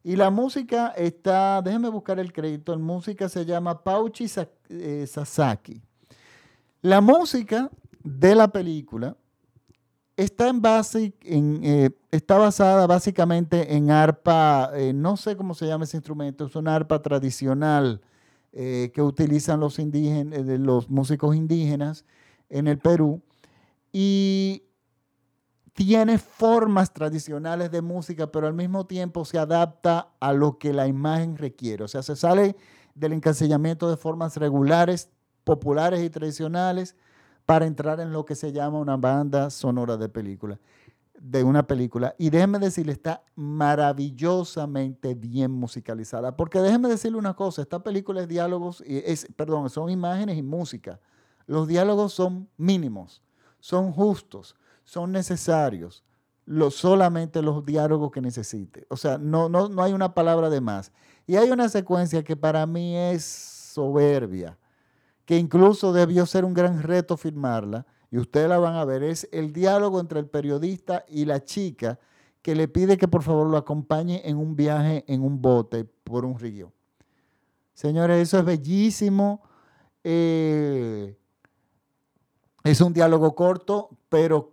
Y 0.03 0.17
la 0.17 0.29
música 0.29 0.89
está, 0.89 1.63
déjenme 1.63 1.89
buscar 1.89 2.19
el 2.19 2.33
crédito, 2.33 2.73
la 2.73 2.83
música 2.83 3.29
se 3.29 3.47
llama 3.47 3.83
Pauchi 3.83 4.27
eh, 4.69 5.07
Sasaki. 5.07 5.81
La 6.83 7.01
música 7.01 7.71
de 8.03 8.35
la 8.35 8.49
película 8.49 9.17
está, 10.17 10.49
en 10.49 10.63
base, 10.63 11.15
en, 11.23 11.61
eh, 11.65 11.91
está 12.11 12.39
basada 12.39 12.87
básicamente 12.87 13.77
en 13.77 13.91
arpa, 13.91 14.71
eh, 14.75 14.93
no 14.93 15.17
sé 15.17 15.37
cómo 15.37 15.55
se 15.55 15.67
llama 15.67 15.85
ese 15.85 15.97
instrumento, 15.97 16.47
es 16.47 16.57
una 16.57 16.75
arpa 16.75 17.03
tradicional 17.03 18.01
que 18.57 19.03
utilizan 19.03 19.59
los, 19.59 19.81
indígenas, 19.81 20.47
los 20.61 20.89
músicos 20.89 21.35
indígenas 21.35 22.05
en 22.49 22.69
el 22.69 22.79
Perú. 22.79 23.21
Y 23.93 24.63
tiene 25.75 26.19
formas 26.19 26.93
tradicionales 26.93 27.71
de 27.71 27.83
música, 27.83 28.29
pero 28.31 28.47
al 28.47 28.55
mismo 28.55 28.87
tiempo 28.87 29.25
se 29.25 29.39
adapta 29.39 30.09
a 30.21 30.33
lo 30.33 30.59
que 30.59 30.73
la 30.73 30.87
imagen 30.87 31.37
requiere. 31.37 31.83
O 31.83 31.89
sea, 31.89 32.03
se 32.03 32.15
sale 32.15 32.57
del 32.95 33.13
encasillamiento 33.13 33.91
de 33.91 33.97
formas 33.97 34.37
regulares, 34.37 35.11
populares 35.43 36.03
y 36.03 36.11
tradicionales 36.11 36.95
para 37.47 37.67
entrar 37.67 38.01
en 38.01 38.13
lo 38.13 38.25
que 38.25 38.35
se 38.35 38.53
llama 38.53 38.79
una 38.79 38.97
banda 38.97 39.51
sonora 39.51 39.97
de 39.97 40.09
película, 40.09 40.59
de 41.19 41.45
una 41.45 41.67
película. 41.67 42.15
Y 42.19 42.31
déjenme 42.31 42.59
decirle, 42.59 42.93
está 42.93 43.23
maravillosamente 43.35 45.15
bien 45.15 45.51
musicalizada. 45.51 46.37
Porque 46.37 46.61
déjenme 46.61 46.89
decirle 46.89 47.19
una 47.19 47.35
cosa, 47.35 47.63
esta 47.63 47.83
película 47.83 48.23
es 48.23 48.29
diálogos, 48.29 48.83
es, 48.87 49.27
perdón, 49.37 49.71
son 49.71 49.91
imágenes 49.91 50.39
y 50.39 50.43
música. 50.43 51.01
Los 51.47 51.69
diálogos 51.69 52.13
son 52.15 52.49
mínimos, 52.57 53.23
son 53.61 53.93
justos 53.93 54.57
son 54.85 55.13
necesarios 55.13 56.05
solamente 56.71 57.41
los 57.41 57.65
diálogos 57.65 58.11
que 58.11 58.21
necesite. 58.21 58.87
O 58.91 58.97
sea, 58.97 59.17
no, 59.17 59.49
no, 59.49 59.69
no 59.71 59.83
hay 59.83 59.95
una 59.95 60.13
palabra 60.13 60.51
de 60.51 60.61
más. 60.61 60.93
Y 61.27 61.37
hay 61.37 61.51
una 61.51 61.71
secuencia 61.71 62.23
que 62.23 62.37
para 62.37 62.67
mí 62.67 62.95
es 62.95 63.25
soberbia, 63.25 64.59
que 65.25 65.39
incluso 65.39 65.93
debió 65.93 66.27
ser 66.27 66.45
un 66.45 66.55
gran 66.55 66.83
reto 66.83 67.17
firmarla, 67.17 67.87
y 68.11 68.19
ustedes 68.19 68.49
la 68.49 68.59
van 68.59 68.77
a 68.77 68.85
ver, 68.85 69.03
es 69.03 69.29
el 69.33 69.53
diálogo 69.53 69.99
entre 69.99 70.21
el 70.21 70.27
periodista 70.27 71.05
y 71.09 71.25
la 71.25 71.43
chica 71.45 71.99
que 72.43 72.55
le 72.55 72.69
pide 72.69 72.99
que 72.99 73.09
por 73.09 73.23
favor 73.23 73.49
lo 73.49 73.57
acompañe 73.57 74.23
en 74.25 74.37
un 74.37 74.55
viaje 74.55 75.05
en 75.09 75.23
un 75.23 75.41
bote 75.41 75.85
por 75.85 76.25
un 76.25 76.39
río. 76.39 76.73
Señores, 77.73 78.23
eso 78.23 78.39
es 78.39 78.45
bellísimo. 78.45 79.43
Eh, 80.05 81.17
es 82.63 82.81
un 82.81 82.93
diálogo 82.93 83.35
corto, 83.35 83.91
pero 84.09 84.53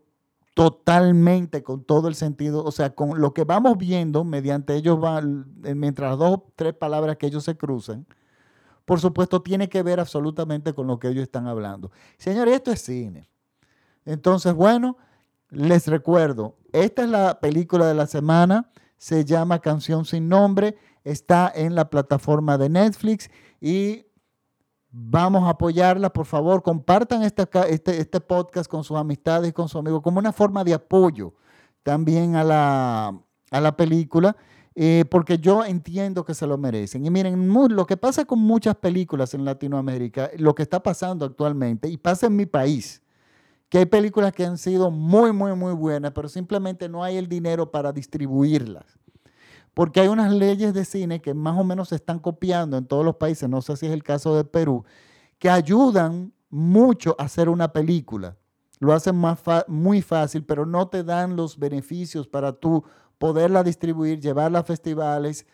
totalmente 0.53 1.63
con 1.63 1.83
todo 1.83 2.07
el 2.07 2.15
sentido, 2.15 2.63
o 2.63 2.71
sea, 2.71 2.95
con 2.95 3.21
lo 3.21 3.33
que 3.33 3.43
vamos 3.43 3.77
viendo 3.77 4.23
mediante 4.23 4.75
ellos 4.75 4.99
van, 4.99 5.45
mientras 5.75 6.17
dos 6.17 6.41
tres 6.55 6.73
palabras 6.73 7.17
que 7.17 7.27
ellos 7.27 7.43
se 7.43 7.55
cruzan, 7.57 8.05
por 8.85 8.99
supuesto 8.99 9.41
tiene 9.41 9.69
que 9.69 9.83
ver 9.83 9.99
absolutamente 9.99 10.73
con 10.73 10.87
lo 10.87 10.99
que 10.99 11.09
ellos 11.09 11.23
están 11.23 11.47
hablando. 11.47 11.91
Señores, 12.17 12.55
esto 12.55 12.71
es 12.71 12.81
cine. 12.81 13.29
Entonces, 14.05 14.53
bueno, 14.53 14.97
les 15.49 15.87
recuerdo, 15.87 16.57
esta 16.71 17.03
es 17.03 17.09
la 17.09 17.39
película 17.39 17.87
de 17.87 17.93
la 17.93 18.07
semana, 18.07 18.71
se 18.97 19.25
llama 19.25 19.59
Canción 19.59 20.05
sin 20.05 20.29
nombre, 20.29 20.77
está 21.03 21.51
en 21.53 21.75
la 21.75 21.89
plataforma 21.89 22.57
de 22.57 22.69
Netflix 22.69 23.29
y 23.59 24.05
Vamos 24.93 25.43
a 25.43 25.51
apoyarla, 25.51 26.11
por 26.11 26.25
favor, 26.25 26.61
compartan 26.61 27.23
este, 27.23 27.47
este, 27.69 28.01
este, 28.01 28.19
podcast 28.19 28.69
con 28.69 28.83
sus 28.83 28.97
amistades 28.97 29.49
y 29.49 29.53
con 29.53 29.69
sus 29.69 29.79
amigos 29.79 30.01
como 30.01 30.19
una 30.19 30.33
forma 30.33 30.65
de 30.65 30.73
apoyo 30.73 31.33
también 31.81 32.35
a 32.35 32.43
la, 32.43 33.17
a 33.51 33.61
la 33.61 33.77
película, 33.77 34.35
eh, 34.75 35.05
porque 35.09 35.37
yo 35.37 35.65
entiendo 35.65 36.23
que 36.23 36.33
se 36.33 36.47
lo 36.47 36.57
merecen. 36.57 37.05
Y 37.05 37.09
miren, 37.09 37.53
lo 37.69 37.85
que 37.85 37.97
pasa 37.97 38.25
con 38.25 38.39
muchas 38.39 38.75
películas 38.75 39.33
en 39.33 39.45
Latinoamérica, 39.45 40.31
lo 40.37 40.55
que 40.55 40.63
está 40.63 40.81
pasando 40.81 41.25
actualmente, 41.25 41.89
y 41.89 41.97
pasa 41.97 42.27
en 42.27 42.35
mi 42.35 42.45
país, 42.45 43.01
que 43.69 43.79
hay 43.79 43.85
películas 43.85 44.33
que 44.33 44.45
han 44.45 44.57
sido 44.57 44.91
muy, 44.91 45.31
muy, 45.31 45.53
muy 45.55 45.73
buenas, 45.73 46.11
pero 46.11 46.27
simplemente 46.27 46.89
no 46.89 47.03
hay 47.03 47.17
el 47.17 47.27
dinero 47.27 47.71
para 47.71 47.91
distribuirlas 47.91 48.85
porque 49.73 50.01
hay 50.01 50.07
unas 50.07 50.33
leyes 50.33 50.73
de 50.73 50.85
cine 50.85 51.21
que 51.21 51.33
más 51.33 51.57
o 51.57 51.63
menos 51.63 51.89
se 51.89 51.95
están 51.95 52.19
copiando 52.19 52.77
en 52.77 52.85
todos 52.85 53.05
los 53.05 53.15
países, 53.15 53.49
no 53.49 53.61
sé 53.61 53.77
si 53.77 53.85
es 53.85 53.93
el 53.93 54.03
caso 54.03 54.35
de 54.35 54.43
Perú, 54.43 54.83
que 55.39 55.49
ayudan 55.49 56.33
mucho 56.49 57.15
a 57.17 57.23
hacer 57.23 57.49
una 57.49 57.71
película. 57.71 58.37
Lo 58.79 58.93
hacen 58.93 59.15
más 59.15 59.39
muy 59.67 60.01
fácil, 60.01 60.43
pero 60.43 60.65
no 60.65 60.87
te 60.87 61.03
dan 61.03 61.35
los 61.35 61.57
beneficios 61.57 62.27
para 62.27 62.51
tú 62.51 62.83
poderla 63.21 63.63
distribuir, 63.63 64.19
llevarla 64.19 64.59
a 64.59 64.63
festivales. 64.63 65.45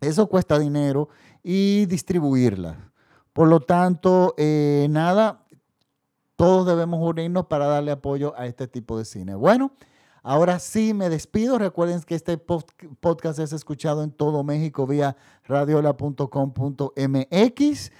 Eso 0.00 0.28
cuesta 0.28 0.56
dinero 0.56 1.08
y 1.42 1.86
distribuirla. 1.86 2.92
Por 3.32 3.48
lo 3.48 3.58
tanto, 3.58 4.36
eh, 4.38 4.86
nada, 4.88 5.44
todos 6.36 6.68
debemos 6.68 7.00
unirnos 7.02 7.46
para 7.46 7.66
darle 7.66 7.90
apoyo 7.90 8.34
a 8.36 8.46
este 8.46 8.68
tipo 8.68 8.96
de 8.96 9.04
cine. 9.04 9.34
Bueno, 9.34 9.72
Ahora 10.22 10.58
sí 10.58 10.92
me 10.92 11.08
despido. 11.08 11.58
Recuerden 11.58 12.02
que 12.02 12.14
este 12.14 12.36
podcast 12.36 13.38
es 13.38 13.54
escuchado 13.54 14.02
en 14.02 14.10
todo 14.10 14.44
México 14.44 14.86
vía 14.86 15.16
radiola.com.mx. 15.44 17.92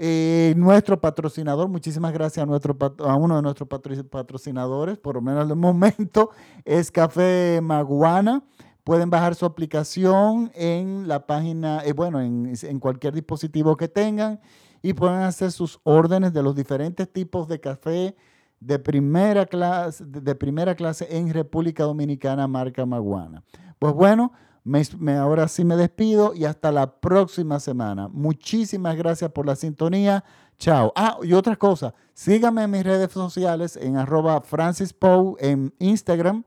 Eh, 0.00 0.54
nuestro 0.56 1.00
patrocinador, 1.00 1.68
muchísimas 1.68 2.12
gracias 2.12 2.40
a, 2.40 2.46
nuestro, 2.46 2.76
a 3.00 3.16
uno 3.16 3.34
de 3.34 3.42
nuestros 3.42 3.68
patrocinadores, 3.68 4.96
por 4.96 5.16
lo 5.16 5.20
menos 5.20 5.48
de 5.48 5.56
momento, 5.56 6.30
es 6.64 6.92
Café 6.92 7.58
Maguana. 7.60 8.44
Pueden 8.84 9.10
bajar 9.10 9.34
su 9.34 9.44
aplicación 9.44 10.52
en 10.54 11.08
la 11.08 11.26
página, 11.26 11.82
eh, 11.84 11.92
bueno, 11.92 12.20
en, 12.20 12.52
en 12.62 12.78
cualquier 12.78 13.12
dispositivo 13.12 13.76
que 13.76 13.88
tengan 13.88 14.38
y 14.82 14.92
pueden 14.92 15.18
hacer 15.22 15.50
sus 15.50 15.80
órdenes 15.82 16.32
de 16.32 16.44
los 16.44 16.54
diferentes 16.54 17.12
tipos 17.12 17.48
de 17.48 17.58
café 17.58 18.14
de 18.60 18.78
primera 18.78 19.46
clase, 19.46 20.04
de 20.06 20.34
primera 20.36 20.76
clase 20.76 21.08
en 21.10 21.34
República 21.34 21.82
Dominicana, 21.82 22.46
marca 22.46 22.86
Maguana. 22.86 23.42
Pues 23.80 23.92
bueno, 23.94 24.32
me, 24.64 25.14
ahora 25.16 25.48
sí 25.48 25.64
me 25.64 25.76
despido 25.76 26.34
y 26.34 26.44
hasta 26.44 26.72
la 26.72 27.00
próxima 27.00 27.60
semana. 27.60 28.08
Muchísimas 28.08 28.96
gracias 28.96 29.30
por 29.30 29.46
la 29.46 29.56
sintonía. 29.56 30.24
Chao. 30.58 30.92
Ah, 30.96 31.18
y 31.22 31.32
otra 31.32 31.56
cosa, 31.56 31.94
síganme 32.14 32.64
en 32.64 32.70
mis 32.70 32.84
redes 32.84 33.12
sociales 33.12 33.76
en 33.76 33.96
arroba 33.96 34.42
en 35.38 35.74
Instagram 35.78 36.44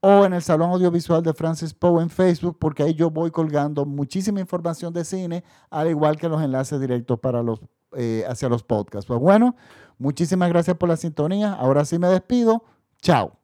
o 0.00 0.24
en 0.24 0.32
el 0.32 0.42
Salón 0.42 0.70
Audiovisual 0.70 1.22
de 1.22 1.34
Francis 1.34 1.74
Poe 1.74 2.02
en 2.02 2.10
Facebook, 2.10 2.56
porque 2.60 2.82
ahí 2.84 2.94
yo 2.94 3.10
voy 3.10 3.30
colgando 3.30 3.84
muchísima 3.84 4.38
información 4.38 4.92
de 4.92 5.04
cine, 5.04 5.44
al 5.70 5.88
igual 5.88 6.16
que 6.16 6.28
los 6.28 6.40
enlaces 6.42 6.80
directos 6.80 7.18
para 7.18 7.42
los, 7.42 7.60
eh, 7.96 8.24
hacia 8.28 8.48
los 8.48 8.62
podcasts. 8.62 9.06
Pues 9.08 9.18
bueno, 9.18 9.56
Muchísimas 9.98 10.48
gracias 10.48 10.76
por 10.76 10.88
la 10.88 10.96
sintonía. 10.96 11.52
Ahora 11.52 11.84
sí 11.84 11.98
me 11.98 12.08
despido. 12.08 12.64
Chao. 13.02 13.37